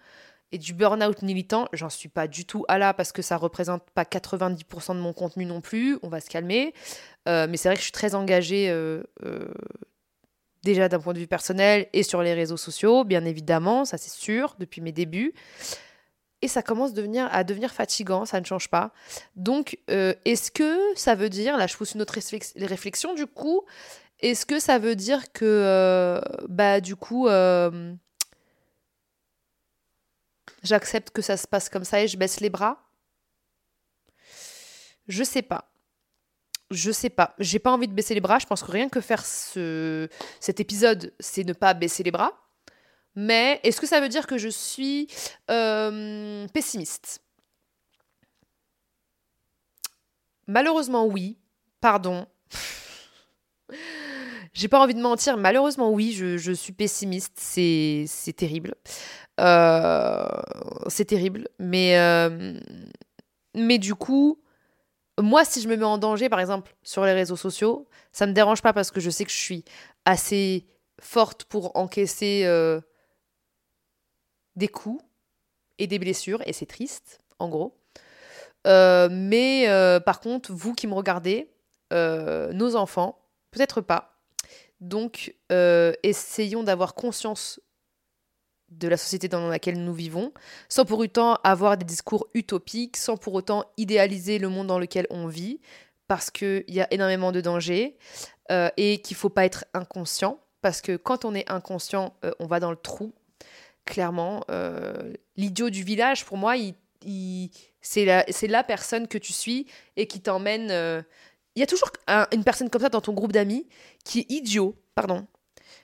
Et 0.54 0.58
du 0.58 0.74
burn-out 0.74 1.22
militant, 1.22 1.66
j'en 1.72 1.88
suis 1.88 2.10
pas 2.10 2.28
du 2.28 2.44
tout 2.44 2.64
à 2.68 2.76
là 2.76 2.92
parce 2.92 3.10
que 3.10 3.22
ça 3.22 3.38
représente 3.38 3.88
pas 3.94 4.02
90% 4.02 4.94
de 4.94 5.00
mon 5.00 5.14
contenu 5.14 5.46
non 5.46 5.62
plus. 5.62 5.98
On 6.02 6.08
va 6.08 6.20
se 6.20 6.28
calmer. 6.28 6.74
Euh, 7.26 7.46
mais 7.48 7.56
c'est 7.56 7.68
vrai 7.68 7.76
que 7.76 7.80
je 7.80 7.84
suis 7.84 7.92
très 7.92 8.14
engagée 8.14 8.70
déjà 10.62 10.88
d'un 10.88 11.00
point 11.00 11.12
de 11.12 11.18
vue 11.18 11.26
personnel 11.26 11.88
et 11.92 12.02
sur 12.02 12.22
les 12.22 12.34
réseaux 12.34 12.56
sociaux, 12.56 13.04
bien 13.04 13.24
évidemment, 13.24 13.84
ça 13.84 13.98
c'est 13.98 14.12
sûr, 14.12 14.54
depuis 14.58 14.80
mes 14.80 14.92
débuts 14.92 15.34
et 16.42 16.48
ça 16.48 16.62
commence 16.62 16.90
à 16.90 17.44
devenir 17.44 17.72
fatigant, 17.72 18.26
ça 18.26 18.40
ne 18.40 18.44
change 18.44 18.68
pas. 18.68 18.92
Donc, 19.36 19.78
euh, 19.90 20.12
est-ce 20.24 20.50
que 20.50 20.78
ça 20.96 21.14
veut 21.14 21.28
dire, 21.28 21.56
là 21.56 21.66
je 21.66 21.76
pousse 21.76 21.94
une 21.94 22.02
autre 22.02 22.18
réflexion 22.56 23.14
du 23.14 23.26
coup, 23.26 23.62
est-ce 24.20 24.44
que 24.44 24.58
ça 24.58 24.78
veut 24.78 24.96
dire 24.96 25.32
que, 25.32 25.44
euh, 25.44 26.20
bah 26.48 26.80
du 26.80 26.96
coup, 26.96 27.28
euh, 27.28 27.94
j'accepte 30.62 31.10
que 31.10 31.22
ça 31.22 31.36
se 31.36 31.46
passe 31.46 31.68
comme 31.68 31.84
ça 31.84 32.02
et 32.02 32.08
je 32.08 32.16
baisse 32.16 32.40
les 32.40 32.50
bras? 32.50 32.82
Je 35.08 35.24
sais 35.24 35.42
pas. 35.42 35.68
Je 36.70 36.90
sais 36.90 37.10
pas. 37.10 37.34
J'ai 37.38 37.58
pas 37.58 37.70
envie 37.70 37.88
de 37.88 37.92
baisser 37.92 38.14
les 38.14 38.20
bras. 38.20 38.38
Je 38.38 38.46
pense 38.46 38.62
que 38.62 38.70
rien 38.70 38.88
que 38.88 39.00
faire 39.00 39.26
ce, 39.26 40.08
cet 40.40 40.58
épisode, 40.60 41.12
c'est 41.20 41.44
ne 41.44 41.52
pas 41.52 41.74
baisser 41.74 42.02
les 42.02 42.10
bras. 42.10 42.32
Mais 43.14 43.60
est-ce 43.62 43.80
que 43.80 43.86
ça 43.86 44.00
veut 44.00 44.08
dire 44.08 44.26
que 44.26 44.38
je 44.38 44.48
suis 44.48 45.08
euh, 45.50 46.46
pessimiste? 46.48 47.22
Malheureusement, 50.46 51.06
oui. 51.06 51.38
Pardon. 51.80 52.26
J'ai 54.54 54.68
pas 54.68 54.80
envie 54.80 54.94
de 54.94 55.00
mentir. 55.00 55.36
Malheureusement, 55.36 55.90
oui, 55.90 56.12
je, 56.12 56.52
suis 56.52 56.72
pessimiste. 56.72 57.34
C'est 57.36 58.06
terrible. 58.36 58.74
Euh, 59.40 60.26
c'est 60.88 61.06
terrible. 61.06 61.48
Mais, 61.58 61.98
euh, 61.98 62.58
mais 63.54 63.78
du 63.78 63.94
coup, 63.94 64.40
moi, 65.20 65.44
si 65.44 65.60
je 65.60 65.68
me 65.68 65.76
mets 65.76 65.84
en 65.84 65.98
danger, 65.98 66.28
par 66.28 66.40
exemple, 66.40 66.74
sur 66.82 67.04
les 67.04 67.12
réseaux 67.12 67.36
sociaux, 67.36 67.88
ça 68.12 68.26
me 68.26 68.32
dérange 68.32 68.62
pas 68.62 68.72
parce 68.72 68.90
que 68.90 69.00
je 69.00 69.10
sais 69.10 69.24
que 69.24 69.30
je 69.30 69.36
suis 69.36 69.64
assez 70.04 70.66
forte 71.00 71.44
pour 71.44 71.76
encaisser 71.76 72.44
des 74.56 74.68
coups 74.68 75.02
et 75.78 75.86
des 75.86 75.98
blessures, 75.98 76.42
et 76.46 76.52
c'est 76.52 76.66
triste, 76.66 77.20
en 77.38 77.48
gros. 77.48 77.76
Euh, 78.66 79.08
mais 79.10 79.68
euh, 79.68 80.00
par 80.00 80.20
contre, 80.20 80.52
vous 80.52 80.74
qui 80.74 80.86
me 80.86 80.94
regardez, 80.94 81.50
euh, 81.92 82.52
nos 82.52 82.76
enfants, 82.76 83.18
peut-être 83.50 83.80
pas. 83.80 84.20
Donc, 84.80 85.36
essayons 86.02 86.64
d'avoir 86.64 86.94
conscience 86.94 87.60
de 88.68 88.88
la 88.88 88.96
société 88.96 89.28
dans 89.28 89.46
laquelle 89.48 89.84
nous 89.84 89.94
vivons, 89.94 90.32
sans 90.68 90.84
pour 90.84 90.98
autant 90.98 91.34
avoir 91.44 91.76
des 91.76 91.84
discours 91.84 92.26
utopiques, 92.34 92.96
sans 92.96 93.16
pour 93.16 93.34
autant 93.34 93.64
idéaliser 93.76 94.38
le 94.38 94.48
monde 94.48 94.66
dans 94.66 94.80
lequel 94.80 95.06
on 95.10 95.28
vit, 95.28 95.60
parce 96.08 96.32
qu'il 96.32 96.64
y 96.66 96.80
a 96.80 96.92
énormément 96.92 97.30
de 97.30 97.40
dangers 97.40 97.96
et 98.50 99.00
qu'il 99.02 99.14
ne 99.14 99.18
faut 99.18 99.28
pas 99.28 99.44
être 99.44 99.66
inconscient, 99.72 100.40
parce 100.62 100.80
que 100.80 100.96
quand 100.96 101.24
on 101.24 101.32
est 101.32 101.48
inconscient, 101.48 102.16
on 102.40 102.46
va 102.46 102.58
dans 102.58 102.72
le 102.72 102.76
trou 102.76 103.12
clairement. 103.84 104.44
Euh, 104.50 105.12
l'idiot 105.36 105.70
du 105.70 105.82
village, 105.82 106.24
pour 106.24 106.36
moi, 106.36 106.56
il, 106.56 106.74
c'est 107.80 108.04
la, 108.04 108.24
la, 108.42 108.64
personne 108.64 109.08
que 109.08 109.18
tu 109.18 109.32
suis 109.32 109.66
et 109.96 110.06
qui 110.06 110.20
t'emmène. 110.20 110.70
Euh, 110.70 111.02
il 111.54 111.60
y 111.60 111.62
a 111.62 111.66
toujours 111.66 111.90
une 112.32 112.44
personne 112.44 112.70
comme 112.70 112.80
ça 112.80 112.88
dans 112.88 113.02
ton 113.02 113.12
groupe 113.12 113.32
d'amis 113.32 113.68
qui 114.04 114.20
est 114.20 114.30
idiot, 114.30 114.74
pardon, 114.94 115.26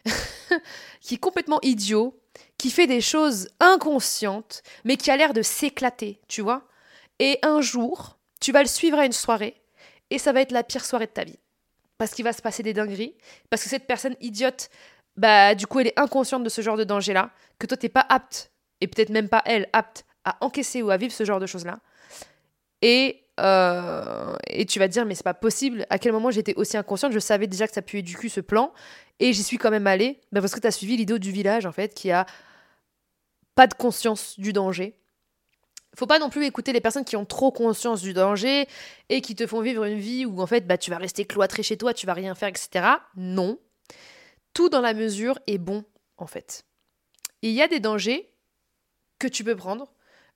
qui 1.02 1.14
est 1.14 1.18
complètement 1.18 1.58
idiot, 1.62 2.18
qui 2.56 2.70
fait 2.70 2.86
des 2.86 3.02
choses 3.02 3.48
inconscientes, 3.60 4.62
mais 4.84 4.96
qui 4.96 5.10
a 5.10 5.16
l'air 5.16 5.34
de 5.34 5.42
s'éclater, 5.42 6.20
tu 6.26 6.40
vois. 6.40 6.66
Et 7.18 7.38
un 7.42 7.60
jour, 7.60 8.18
tu 8.40 8.52
vas 8.52 8.62
le 8.62 8.68
suivre 8.68 8.98
à 8.98 9.04
une 9.04 9.12
soirée 9.12 9.60
et 10.10 10.18
ça 10.18 10.32
va 10.32 10.40
être 10.40 10.52
la 10.52 10.62
pire 10.62 10.84
soirée 10.84 11.06
de 11.06 11.12
ta 11.12 11.24
vie. 11.24 11.38
Parce 11.98 12.12
qu'il 12.12 12.24
va 12.24 12.32
se 12.32 12.40
passer 12.40 12.62
des 12.62 12.72
dingueries, 12.72 13.14
parce 13.50 13.62
que 13.64 13.68
cette 13.68 13.86
personne 13.86 14.16
idiote 14.20 14.70
bah 15.18 15.54
du 15.54 15.66
coup 15.66 15.80
elle 15.80 15.88
est 15.88 15.98
inconsciente 15.98 16.44
de 16.44 16.48
ce 16.48 16.62
genre 16.62 16.76
de 16.76 16.84
danger-là, 16.84 17.30
que 17.58 17.66
toi 17.66 17.76
t'es 17.76 17.88
pas 17.88 18.06
apte, 18.08 18.52
et 18.80 18.86
peut-être 18.86 19.10
même 19.10 19.28
pas 19.28 19.42
elle, 19.44 19.68
apte 19.72 20.06
à 20.24 20.36
encaisser 20.40 20.80
ou 20.80 20.90
à 20.90 20.96
vivre 20.96 21.12
ce 21.12 21.24
genre 21.24 21.40
de 21.40 21.46
choses-là. 21.46 21.80
Et, 22.80 23.24
euh, 23.40 24.36
et 24.46 24.64
tu 24.64 24.78
vas 24.78 24.86
te 24.86 24.92
dire, 24.92 25.04
mais 25.04 25.16
c'est 25.16 25.24
pas 25.24 25.34
possible, 25.34 25.86
à 25.90 25.98
quel 25.98 26.12
moment 26.12 26.30
j'étais 26.30 26.54
aussi 26.54 26.76
inconsciente, 26.76 27.12
je 27.12 27.18
savais 27.18 27.48
déjà 27.48 27.66
que 27.66 27.74
ça 27.74 27.82
puait 27.82 28.02
du 28.02 28.16
cul 28.16 28.28
ce 28.28 28.40
plan, 28.40 28.72
et 29.18 29.32
j'y 29.32 29.42
suis 29.42 29.58
quand 29.58 29.70
même 29.70 29.88
allée, 29.88 30.20
bah 30.30 30.40
parce 30.40 30.54
que 30.54 30.60
t'as 30.60 30.70
suivi 30.70 30.96
l'idée 30.96 31.18
du 31.18 31.32
village 31.32 31.66
en 31.66 31.72
fait, 31.72 31.94
qui 31.94 32.12
a 32.12 32.24
pas 33.56 33.66
de 33.66 33.74
conscience 33.74 34.38
du 34.38 34.52
danger. 34.52 34.94
Faut 35.96 36.06
pas 36.06 36.20
non 36.20 36.30
plus 36.30 36.44
écouter 36.44 36.72
les 36.72 36.80
personnes 36.80 37.04
qui 37.04 37.16
ont 37.16 37.24
trop 37.24 37.50
conscience 37.50 38.02
du 38.02 38.12
danger 38.12 38.68
et 39.08 39.20
qui 39.20 39.34
te 39.34 39.48
font 39.48 39.62
vivre 39.62 39.82
une 39.82 39.98
vie 39.98 40.26
où 40.26 40.40
en 40.40 40.46
fait 40.46 40.64
bah, 40.64 40.78
tu 40.78 40.92
vas 40.92 40.98
rester 40.98 41.24
cloîtré 41.24 41.64
chez 41.64 41.76
toi, 41.76 41.92
tu 41.92 42.06
vas 42.06 42.12
rien 42.12 42.36
faire, 42.36 42.50
etc. 42.50 42.86
Non, 43.16 43.58
tout 44.58 44.68
dans 44.68 44.80
la 44.80 44.92
mesure 44.92 45.38
est 45.46 45.56
bon, 45.56 45.84
en 46.16 46.26
fait. 46.26 46.64
il 47.42 47.52
y 47.52 47.62
a 47.62 47.68
des 47.68 47.78
dangers 47.78 48.28
que 49.20 49.28
tu 49.28 49.44
peux 49.44 49.54
prendre. 49.54 49.92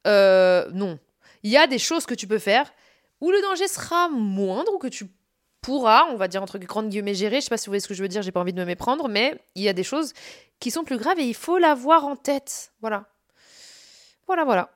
Euh, 0.07 0.71
non. 0.71 1.01
Il 1.43 1.51
y 1.51 1.57
a 1.57 1.67
des 1.67 1.81
choses 1.81 2.07
que 2.07 2.15
tu 2.15 2.29
peux 2.29 2.39
faire 2.39 2.73
où 3.21 3.33
le 3.33 3.43
danger 3.43 3.67
sera 3.67 4.09
moindre 4.09 4.73
ou 4.75 4.79
que 4.79 4.87
tu 4.87 5.09
pourras, 5.61 6.05
on 6.11 6.17
va 6.17 6.29
dire 6.29 6.41
entre 6.41 6.59
grandes 6.59 6.89
guillemets, 6.89 7.15
gérer. 7.15 7.41
Je 7.41 7.47
sais 7.47 7.49
pas 7.49 7.57
si 7.57 7.67
vous 7.67 7.71
voyez 7.71 7.81
ce 7.81 7.89
que 7.89 7.95
je 7.95 8.03
veux 8.03 8.07
dire, 8.07 8.23
j'ai 8.23 8.31
pas 8.31 8.39
envie 8.39 8.53
de 8.53 8.61
me 8.61 8.65
méprendre, 8.65 9.09
mais 9.09 9.43
il 9.57 9.63
y 9.63 9.69
a 9.69 9.73
des 9.73 9.83
choses 9.83 10.13
qui 10.61 10.71
sont 10.71 10.85
plus 10.85 10.99
graves 10.99 11.19
et 11.19 11.25
il 11.25 11.35
faut 11.35 11.59
l'avoir 11.59 12.05
en 12.05 12.15
tête. 12.15 12.73
Voilà. 12.81 13.07
Voilà, 14.29 14.45
voilà. 14.45 14.71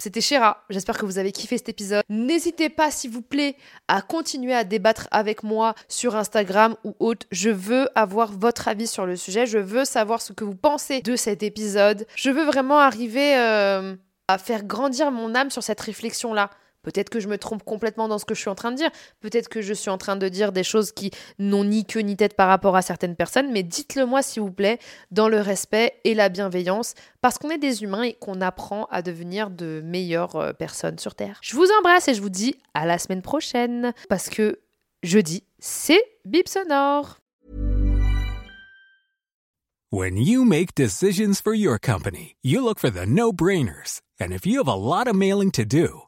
C'était 0.00 0.20
Chéra, 0.20 0.62
j'espère 0.70 0.96
que 0.96 1.04
vous 1.04 1.18
avez 1.18 1.32
kiffé 1.32 1.58
cet 1.58 1.68
épisode. 1.70 2.04
N'hésitez 2.08 2.68
pas, 2.68 2.92
s'il 2.92 3.10
vous 3.10 3.20
plaît, 3.20 3.56
à 3.88 4.00
continuer 4.00 4.54
à 4.54 4.62
débattre 4.62 5.08
avec 5.10 5.42
moi 5.42 5.74
sur 5.88 6.14
Instagram 6.14 6.76
ou 6.84 6.94
autre. 7.00 7.26
Je 7.32 7.50
veux 7.50 7.88
avoir 7.96 8.30
votre 8.30 8.68
avis 8.68 8.86
sur 8.86 9.06
le 9.06 9.16
sujet, 9.16 9.44
je 9.44 9.58
veux 9.58 9.84
savoir 9.84 10.22
ce 10.22 10.32
que 10.32 10.44
vous 10.44 10.54
pensez 10.54 11.00
de 11.00 11.16
cet 11.16 11.42
épisode. 11.42 12.06
Je 12.14 12.30
veux 12.30 12.44
vraiment 12.44 12.78
arriver 12.78 13.36
euh, 13.38 13.96
à 14.28 14.38
faire 14.38 14.62
grandir 14.62 15.10
mon 15.10 15.34
âme 15.34 15.50
sur 15.50 15.64
cette 15.64 15.80
réflexion-là. 15.80 16.50
Peut-être 16.82 17.10
que 17.10 17.20
je 17.20 17.28
me 17.28 17.38
trompe 17.38 17.64
complètement 17.64 18.08
dans 18.08 18.18
ce 18.18 18.24
que 18.24 18.34
je 18.34 18.40
suis 18.40 18.50
en 18.50 18.54
train 18.54 18.70
de 18.70 18.76
dire. 18.76 18.90
Peut-être 19.20 19.48
que 19.48 19.60
je 19.60 19.74
suis 19.74 19.90
en 19.90 19.98
train 19.98 20.16
de 20.16 20.28
dire 20.28 20.52
des 20.52 20.62
choses 20.62 20.92
qui 20.92 21.10
n'ont 21.38 21.64
ni 21.64 21.84
queue 21.84 22.00
ni 22.00 22.16
tête 22.16 22.34
par 22.34 22.48
rapport 22.48 22.76
à 22.76 22.82
certaines 22.82 23.16
personnes. 23.16 23.50
Mais 23.52 23.62
dites-le 23.62 24.06
moi, 24.06 24.22
s'il 24.22 24.42
vous 24.42 24.52
plaît, 24.52 24.78
dans 25.10 25.28
le 25.28 25.40
respect 25.40 25.94
et 26.04 26.14
la 26.14 26.28
bienveillance. 26.28 26.94
Parce 27.20 27.38
qu'on 27.38 27.50
est 27.50 27.58
des 27.58 27.82
humains 27.82 28.02
et 28.02 28.14
qu'on 28.14 28.40
apprend 28.40 28.86
à 28.90 29.02
devenir 29.02 29.50
de 29.50 29.82
meilleures 29.84 30.36
euh, 30.36 30.52
personnes 30.52 30.98
sur 30.98 31.14
Terre. 31.14 31.38
Je 31.42 31.56
vous 31.56 31.66
embrasse 31.78 32.08
et 32.08 32.14
je 32.14 32.22
vous 32.22 32.30
dis 32.30 32.54
à 32.74 32.86
la 32.86 32.98
semaine 32.98 33.22
prochaine. 33.22 33.92
Parce 34.08 34.28
que 34.28 34.60
jeudi, 35.02 35.44
c'est 35.58 36.02
Bip 36.24 36.48
Sonore. 36.48 37.18
When 39.90 40.18
you 40.18 40.44
make 40.44 40.74
decisions 40.74 41.40
for 41.40 41.54
your 41.54 41.78
company, 41.78 42.36
you 42.42 42.62
look 42.62 42.78
for 42.78 42.90
the 42.90 43.06
no-brainers. 43.06 44.02
And 44.20 44.32
if 44.32 44.44
you 44.44 44.58
have 44.58 44.68
a 44.68 44.74
lot 44.74 45.08
of 45.08 45.16
mailing 45.16 45.50
to 45.52 45.64
do, 45.64 46.07